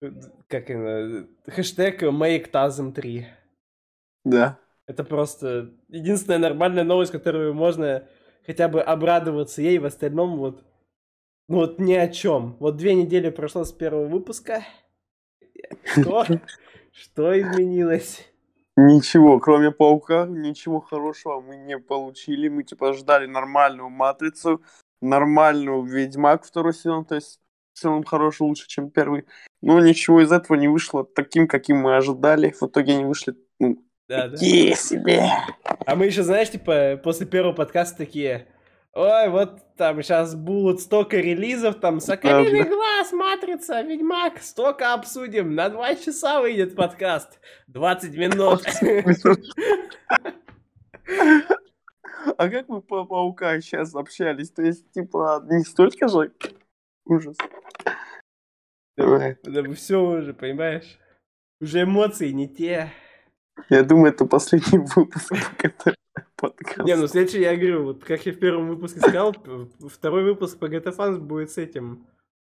э, 0.02 0.10
Как 0.48 0.70
она? 0.70 1.26
Хэштег 1.46 2.02
Make 2.02 2.50
Tasm 2.50 2.92
3. 2.92 3.26
Да. 4.24 4.58
Это 4.86 5.04
просто 5.04 5.72
единственная 5.88 6.38
нормальная 6.38 6.84
новость, 6.84 7.12
которую 7.12 7.54
можно 7.54 8.06
хотя 8.46 8.68
бы 8.68 8.82
обрадоваться 8.82 9.62
ей, 9.62 9.78
в 9.78 9.86
остальном 9.86 10.36
вот, 10.36 10.62
ну 11.48 11.56
вот 11.56 11.78
ни 11.78 11.94
о 11.94 12.08
чем. 12.08 12.56
Вот 12.60 12.76
две 12.76 12.94
недели 12.94 13.30
прошло 13.30 13.64
с 13.64 13.72
первого 13.72 14.06
выпуска. 14.06 14.62
Что? 15.84 16.24
Что 16.92 17.40
изменилось? 17.40 18.26
Ничего, 18.76 19.38
кроме 19.38 19.70
Паука, 19.70 20.26
ничего 20.26 20.80
хорошего 20.80 21.40
мы 21.40 21.56
не 21.56 21.78
получили. 21.78 22.48
Мы 22.48 22.64
типа 22.64 22.92
ждали 22.92 23.26
нормальную 23.26 23.88
Матрицу, 23.88 24.62
нормальную 25.00 25.82
Ведьмак 25.84 26.44
второй 26.44 26.74
сезон, 26.74 27.04
то 27.04 27.14
есть 27.14 27.40
в 27.74 27.78
целом 27.78 28.04
хороший, 28.04 28.42
лучше, 28.42 28.68
чем 28.68 28.90
первый. 28.90 29.24
Но 29.60 29.80
ничего 29.80 30.20
из 30.20 30.30
этого 30.30 30.56
не 30.56 30.68
вышло 30.68 31.04
таким, 31.04 31.48
каким 31.48 31.78
мы 31.78 31.96
ожидали. 31.96 32.54
В 32.58 32.62
итоге 32.62 32.94
они 32.94 33.04
вышли 33.04 33.34
ну, 33.58 33.82
Да, 34.08 34.28
да. 34.28 34.36
себе. 34.36 35.24
А 35.84 35.96
мы 35.96 36.06
еще, 36.06 36.22
знаешь, 36.22 36.50
типа, 36.50 37.00
после 37.02 37.26
первого 37.26 37.52
подкаста 37.52 37.98
такие, 37.98 38.46
ой, 38.92 39.28
вот 39.28 39.58
там 39.76 40.02
сейчас 40.02 40.36
будут 40.36 40.80
столько 40.80 41.16
релизов, 41.16 41.80
там 41.80 42.00
Соколиный 42.00 42.62
Да, 42.62 42.68
глаз, 42.68 43.12
Матрица, 43.12 43.82
Ведьмак, 43.82 44.40
столько 44.40 44.94
обсудим, 44.94 45.54
на 45.54 45.68
два 45.68 45.94
часа 45.96 46.40
выйдет 46.40 46.76
подкаст, 46.76 47.40
20 47.66 48.16
минут. 48.16 48.62
А 52.38 52.48
как 52.48 52.68
мы 52.68 52.80
по 52.80 53.04
Паука 53.04 53.60
сейчас 53.60 53.94
общались? 53.94 54.50
То 54.50 54.62
есть, 54.62 54.90
типа, 54.92 55.44
не 55.46 55.62
столько 55.62 56.08
же? 56.08 56.32
Ужас. 57.06 57.36
Ой. 58.96 59.36
Да 59.42 59.72
все 59.74 60.00
уже, 60.00 60.32
понимаешь? 60.34 60.98
Уже 61.60 61.82
эмоции 61.82 62.30
не 62.30 62.48
те. 62.48 62.90
Я 63.68 63.82
думаю, 63.82 64.12
это 64.12 64.26
последний 64.26 64.78
выпуск 64.94 65.32
подкаста. 66.36 66.82
Не, 66.84 66.96
ну 66.96 67.06
следующий, 67.06 67.40
я 67.40 67.56
говорю, 67.56 67.84
вот 67.84 68.04
как 68.04 68.24
я 68.26 68.32
в 68.32 68.38
первом 68.38 68.68
выпуске 68.68 69.00
сказал, 69.00 69.34
второй 69.88 70.24
выпуск 70.24 70.58
по 70.58 70.66
GT 70.66 70.96
Fans 70.96 71.18
будет 71.18 71.50
с 71.50 71.58
этим, 71.58 72.06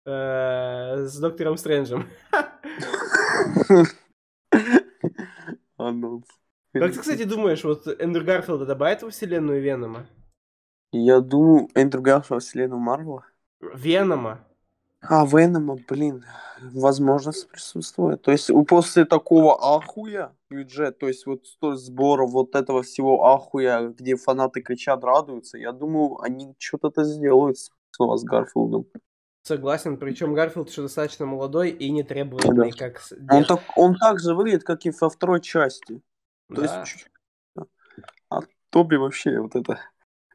э, 0.07 1.05
с 1.05 1.19
Доктором 1.19 1.57
Стрэнджем. 1.57 2.09
Анонс. 5.77 6.27
Как 6.73 6.93
ты, 6.93 7.01
кстати, 7.01 7.25
думаешь, 7.25 7.63
вот 7.63 7.87
Эндрю 7.87 8.25
Гарфилда 8.25 8.67
добавит 8.67 9.03
во 9.03 9.11
вселенную 9.11 9.63
Венома? 9.63 10.07
Я 10.93 11.21
думаю, 11.21 11.69
Эндрю 11.75 12.03
Гарфилд 12.03 12.43
вселенную 12.43 12.81
Марвела. 12.81 13.27
Венома? 13.75 14.41
А, 15.01 15.27
Венома, 15.27 15.77
блин, 15.89 16.25
возможность 16.61 17.49
присутствует. 17.49 18.23
То 18.23 18.31
есть 18.33 18.51
после 18.69 19.05
такого 19.05 19.77
ахуя 19.77 20.35
бюджет, 20.49 20.99
то 20.99 21.09
есть 21.09 21.27
вот 21.27 21.47
сто 21.47 21.77
сбора 21.77 22.27
вот 22.27 22.55
этого 22.55 22.83
всего 22.83 23.27
ахуя, 23.27 23.89
где 23.89 24.17
фанаты 24.17 24.63
кричат, 24.63 25.05
радуются, 25.05 25.59
я 25.59 25.73
думаю, 25.73 26.21
они 26.23 26.55
что-то 26.59 27.05
сделают 27.05 27.59
снова 27.91 28.17
с 28.17 28.25
Гарфилдом. 28.25 28.87
Согласен, 29.43 29.99
причем 29.99 30.33
Гарфилд 30.33 30.71
еще 30.71 30.83
достаточно 30.83 31.27
молодой 31.27 31.69
и 31.71 31.91
не 31.91 32.03
требовательный, 32.03 32.73
как... 32.73 32.99
с- 32.99 33.13
Он 33.31 33.45
так, 33.45 33.61
он 33.77 33.95
так 33.97 34.19
же 34.19 34.35
выглядит, 34.35 34.65
как 34.65 34.87
и 34.87 34.93
во 34.99 35.11
второй 35.11 35.43
части. 35.43 36.01
То 36.49 36.63
Да. 36.63 36.63
есть 36.63 37.09
да. 37.55 37.67
А 38.31 38.41
Тоби 38.71 38.97
вообще 38.97 39.39
вот 39.39 39.55
это 39.55 39.79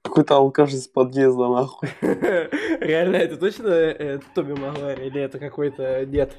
какой-то 0.01 0.35
алкаш 0.35 0.73
из 0.73 0.87
подъезда, 0.87 1.47
нахуй. 1.47 1.89
Реально, 2.01 3.17
это 3.17 3.37
точно 3.37 3.67
э, 3.67 4.19
Тоби 4.33 4.53
Магуайр 4.53 5.01
или 5.01 5.21
это 5.21 5.39
какой-то 5.39 6.05
дед? 6.05 6.33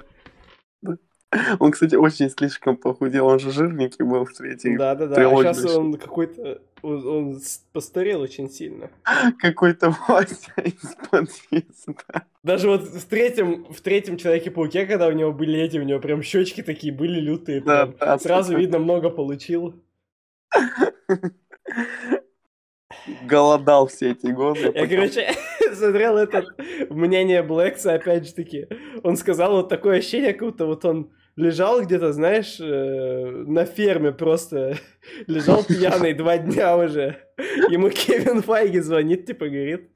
Он, 1.61 1.71
кстати, 1.71 1.95
очень 1.95 2.29
слишком 2.29 2.77
похудел, 2.77 3.27
он 3.27 3.39
же 3.39 3.53
жирненький 3.53 4.05
был 4.05 4.25
в 4.25 4.33
третьей. 4.33 4.77
Да-да-да, 4.77 5.15
а 5.15 5.43
сейчас 5.43 5.65
он 5.77 5.95
какой-то... 5.95 6.61
Он, 6.83 7.07
он 7.07 7.41
постарел 7.73 8.23
очень 8.23 8.51
сильно. 8.51 8.91
Какой-то 9.39 9.95
Вася 10.09 10.53
из 10.57 10.97
подъезда. 11.11 12.25
Даже 12.43 12.69
вот 12.69 12.83
в 12.83 13.05
третьем, 13.05 13.67
в 13.71 13.81
третьем 13.81 14.17
Человеке-пауке, 14.17 14.87
когда 14.87 15.07
у 15.07 15.13
него 15.13 15.31
были 15.33 15.61
эти, 15.61 15.77
у 15.79 15.83
него 15.83 16.01
прям 16.01 16.23
щечки 16.23 16.63
такие 16.63 16.93
были 16.93 17.21
лютые. 17.21 17.61
Да, 17.61 17.87
прям. 17.87 17.97
да, 18.01 18.19
Сразу 18.19 18.57
видно, 18.57 18.79
много 18.79 19.11
получил. 19.11 19.75
Голодал 23.23 23.87
все 23.87 24.13
эти 24.13 24.27
годы. 24.29 24.61
Я, 24.61 24.73
потом- 24.73 24.89
короче, 24.89 25.35
смотрел 25.75 26.17
это 26.17 26.45
мнение 26.91 27.43
Блэкса, 27.43 27.95
опять 27.95 28.27
же 28.27 28.35
таки. 28.35 28.67
Он 29.03 29.17
сказал 29.17 29.53
вот 29.53 29.69
такое 29.69 29.99
ощущение, 29.99 30.33
как 30.33 30.49
будто 30.49 30.67
вот 30.67 30.85
он 30.85 31.11
лежал 31.37 31.83
где-то, 31.83 32.13
знаешь, 32.13 32.59
э, 32.61 33.45
на 33.47 33.65
ферме 33.65 34.13
просто. 34.13 34.77
Лежал 35.27 35.65
пьяный 35.65 36.13
два 36.13 36.39
дня 36.39 36.77
уже. 36.77 37.17
Ему 37.71 37.89
Кевин 37.91 38.43
Файги 38.43 38.81
звонит, 38.81 39.27
типа, 39.27 39.47
говорит, 39.47 39.91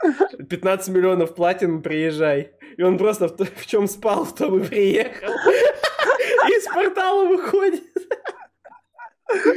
15 0.49 0.89
миллионов 0.95 1.35
платин, 1.35 1.83
приезжай. 1.83 2.53
И 2.77 2.83
он 2.83 2.99
просто 2.99 3.29
в, 3.29 3.67
чем 3.67 3.87
спал, 3.87 4.25
в 4.25 4.35
том 4.35 4.61
и 4.61 4.65
приехал. 4.65 5.29
И 6.49 6.53
из 6.53 6.65
портала 6.67 7.27
выходит. 7.27 7.83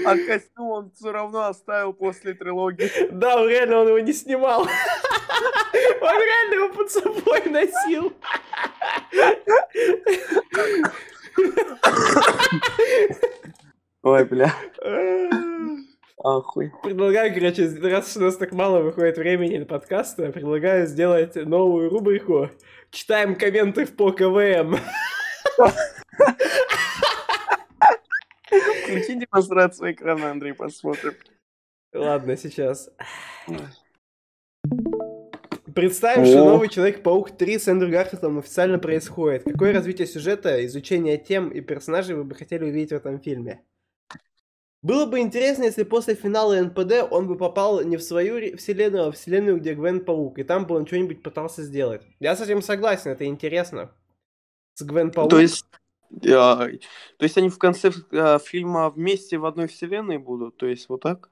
А 0.06 0.18
костюм 0.18 0.70
он 0.70 0.92
все 0.96 1.12
равно 1.12 1.46
оставил 1.46 1.94
после 1.94 2.34
трилогии. 2.34 2.90
Да, 3.12 3.46
реально 3.46 3.80
он 3.80 3.88
его 3.88 4.00
не 4.00 4.13
снимал. 4.13 4.62
Он 4.62 6.22
реально 6.22 6.54
его 6.54 6.70
под 6.74 6.92
собой 6.92 7.42
носил. 7.46 8.13
Ой, 14.04 14.24
бля, 14.26 14.54
ахуй. 16.24 16.72
Предлагаю, 16.84 17.34
короче, 17.34 17.68
раз 17.82 18.16
у 18.16 18.22
нас 18.22 18.38
так 18.38 18.54
мало 18.54 18.82
выходит 18.82 19.18
времени 19.18 19.58
на 19.58 19.66
подкасты, 19.66 20.32
предлагаю 20.32 20.88
сделать 20.88 21.36
новую 21.36 21.90
рубрику 21.90 22.50
«Читаем 22.92 23.36
комменты 23.36 23.86
в 23.86 23.96
по 23.96 24.12
КВМ». 24.12 24.78
Включи 28.48 29.16
демонстрацию 29.16 29.92
экрана, 29.92 30.32
Андрей, 30.32 30.54
посмотрим. 30.54 31.14
Ладно, 31.94 32.38
сейчас. 32.38 32.90
Представим, 35.74 36.26
что 36.26 36.42
О. 36.42 36.46
новый 36.46 36.70
Человек-паук 36.70 37.38
3 37.38 37.60
с 37.60 37.68
Эндрю 37.68 37.92
Гарфилдом 37.92 38.40
официально 38.40 38.80
происходит. 38.80 39.44
Какое 39.44 39.74
развитие 39.74 40.08
сюжета, 40.08 40.66
изучение 40.66 41.18
тем 41.18 41.50
и 41.50 41.62
персонажей 41.62 42.16
вы 42.16 42.24
бы 42.24 42.34
хотели 42.36 42.64
увидеть 42.64 42.90
в 42.90 42.96
этом 42.96 43.20
фильме? 43.20 43.62
Было 44.82 45.06
бы 45.06 45.20
интересно, 45.20 45.66
если 45.66 45.84
после 45.84 46.16
финала 46.16 46.60
НПД 46.60 47.12
он 47.12 47.28
бы 47.28 47.38
попал 47.38 47.84
не 47.84 47.98
в 47.98 48.02
свою 48.02 48.58
вселенную, 48.58 49.08
а 49.08 49.12
в 49.12 49.16
вселенную, 49.16 49.60
где 49.60 49.74
Гвен 49.74 50.04
Паук, 50.04 50.40
и 50.40 50.44
там 50.44 50.66
бы 50.66 50.76
он 50.76 50.88
что-нибудь 50.88 51.22
пытался 51.22 51.62
сделать. 51.64 52.04
Я 52.20 52.36
с 52.36 52.42
этим 52.42 52.62
согласен, 52.62 53.12
это 53.12 53.26
интересно. 53.26 53.92
С 54.76 54.84
Гвен 54.84 55.12
Паук. 55.12 55.30
То 55.30 55.40
есть, 55.40 55.66
а, 56.12 56.67
то 56.67 57.24
есть 57.24 57.38
они 57.38 57.50
в 57.50 57.58
конце 57.58 57.91
а, 58.12 58.39
фильма 58.39 58.89
вместе 58.89 59.38
в 59.38 59.46
одной 59.46 59.67
вселенной 59.67 60.17
будут? 60.17 60.58
То 60.58 60.65
есть 60.65 60.89
вот 60.89 61.02
так? 61.02 61.30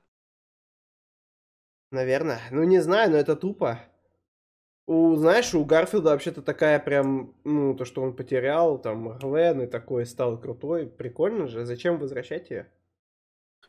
Наверное. 1.91 2.41
Ну, 2.51 2.63
не 2.63 2.79
знаю, 2.79 3.11
но 3.11 3.17
это 3.17 3.35
тупо. 3.35 3.79
У, 4.87 5.15
знаешь, 5.15 5.53
у 5.55 5.65
Гарфилда 5.65 6.11
вообще-то 6.11 6.41
такая 6.41 6.79
прям, 6.79 7.33
ну, 7.43 7.73
то, 7.73 7.85
что 7.85 8.03
он 8.03 8.15
потерял, 8.15 8.77
там, 8.77 9.17
Гвен 9.17 9.61
и 9.61 9.67
такой 9.67 10.05
стал 10.05 10.39
крутой. 10.39 10.87
Прикольно 10.87 11.47
же. 11.47 11.65
Зачем 11.65 11.97
возвращать 11.97 12.49
ее? 12.51 12.67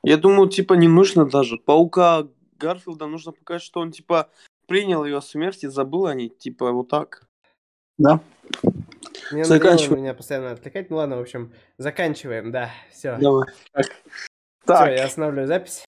Я 0.03 0.19
думаю, 0.19 0.49
типа, 0.49 0.75
не 0.75 0.89
нужно 0.89 1.25
даже. 1.25 1.57
Паука 1.57 2.29
Гарфилда 2.59 3.07
нужно 3.07 3.33
показать, 3.33 3.63
что 3.63 3.81
он, 3.81 3.93
типа, 3.93 4.31
принял 4.67 5.05
ее 5.05 5.23
смерть 5.23 5.65
и 5.65 5.69
забыл 5.69 6.07
о 6.07 6.15
ней. 6.15 6.29
Типа, 6.29 6.71
вот 6.73 6.89
так. 6.89 7.27
Да. 7.97 8.21
Мне 9.31 9.45
Заканчивай. 9.45 9.83
надоело 9.89 10.03
меня 10.03 10.15
постоянно 10.15 10.51
отвлекать. 10.53 10.91
Ну 10.91 10.97
ладно, 10.97 11.17
в 11.17 11.21
общем, 11.21 11.53
заканчиваем, 11.79 12.53
да. 12.53 12.71
Все. 12.91 13.17
Давай. 13.19 13.49
Так. 13.73 13.87
Все, 14.65 14.97
я 14.97 15.05
останавливаю 15.05 15.47
запись. 15.47 15.85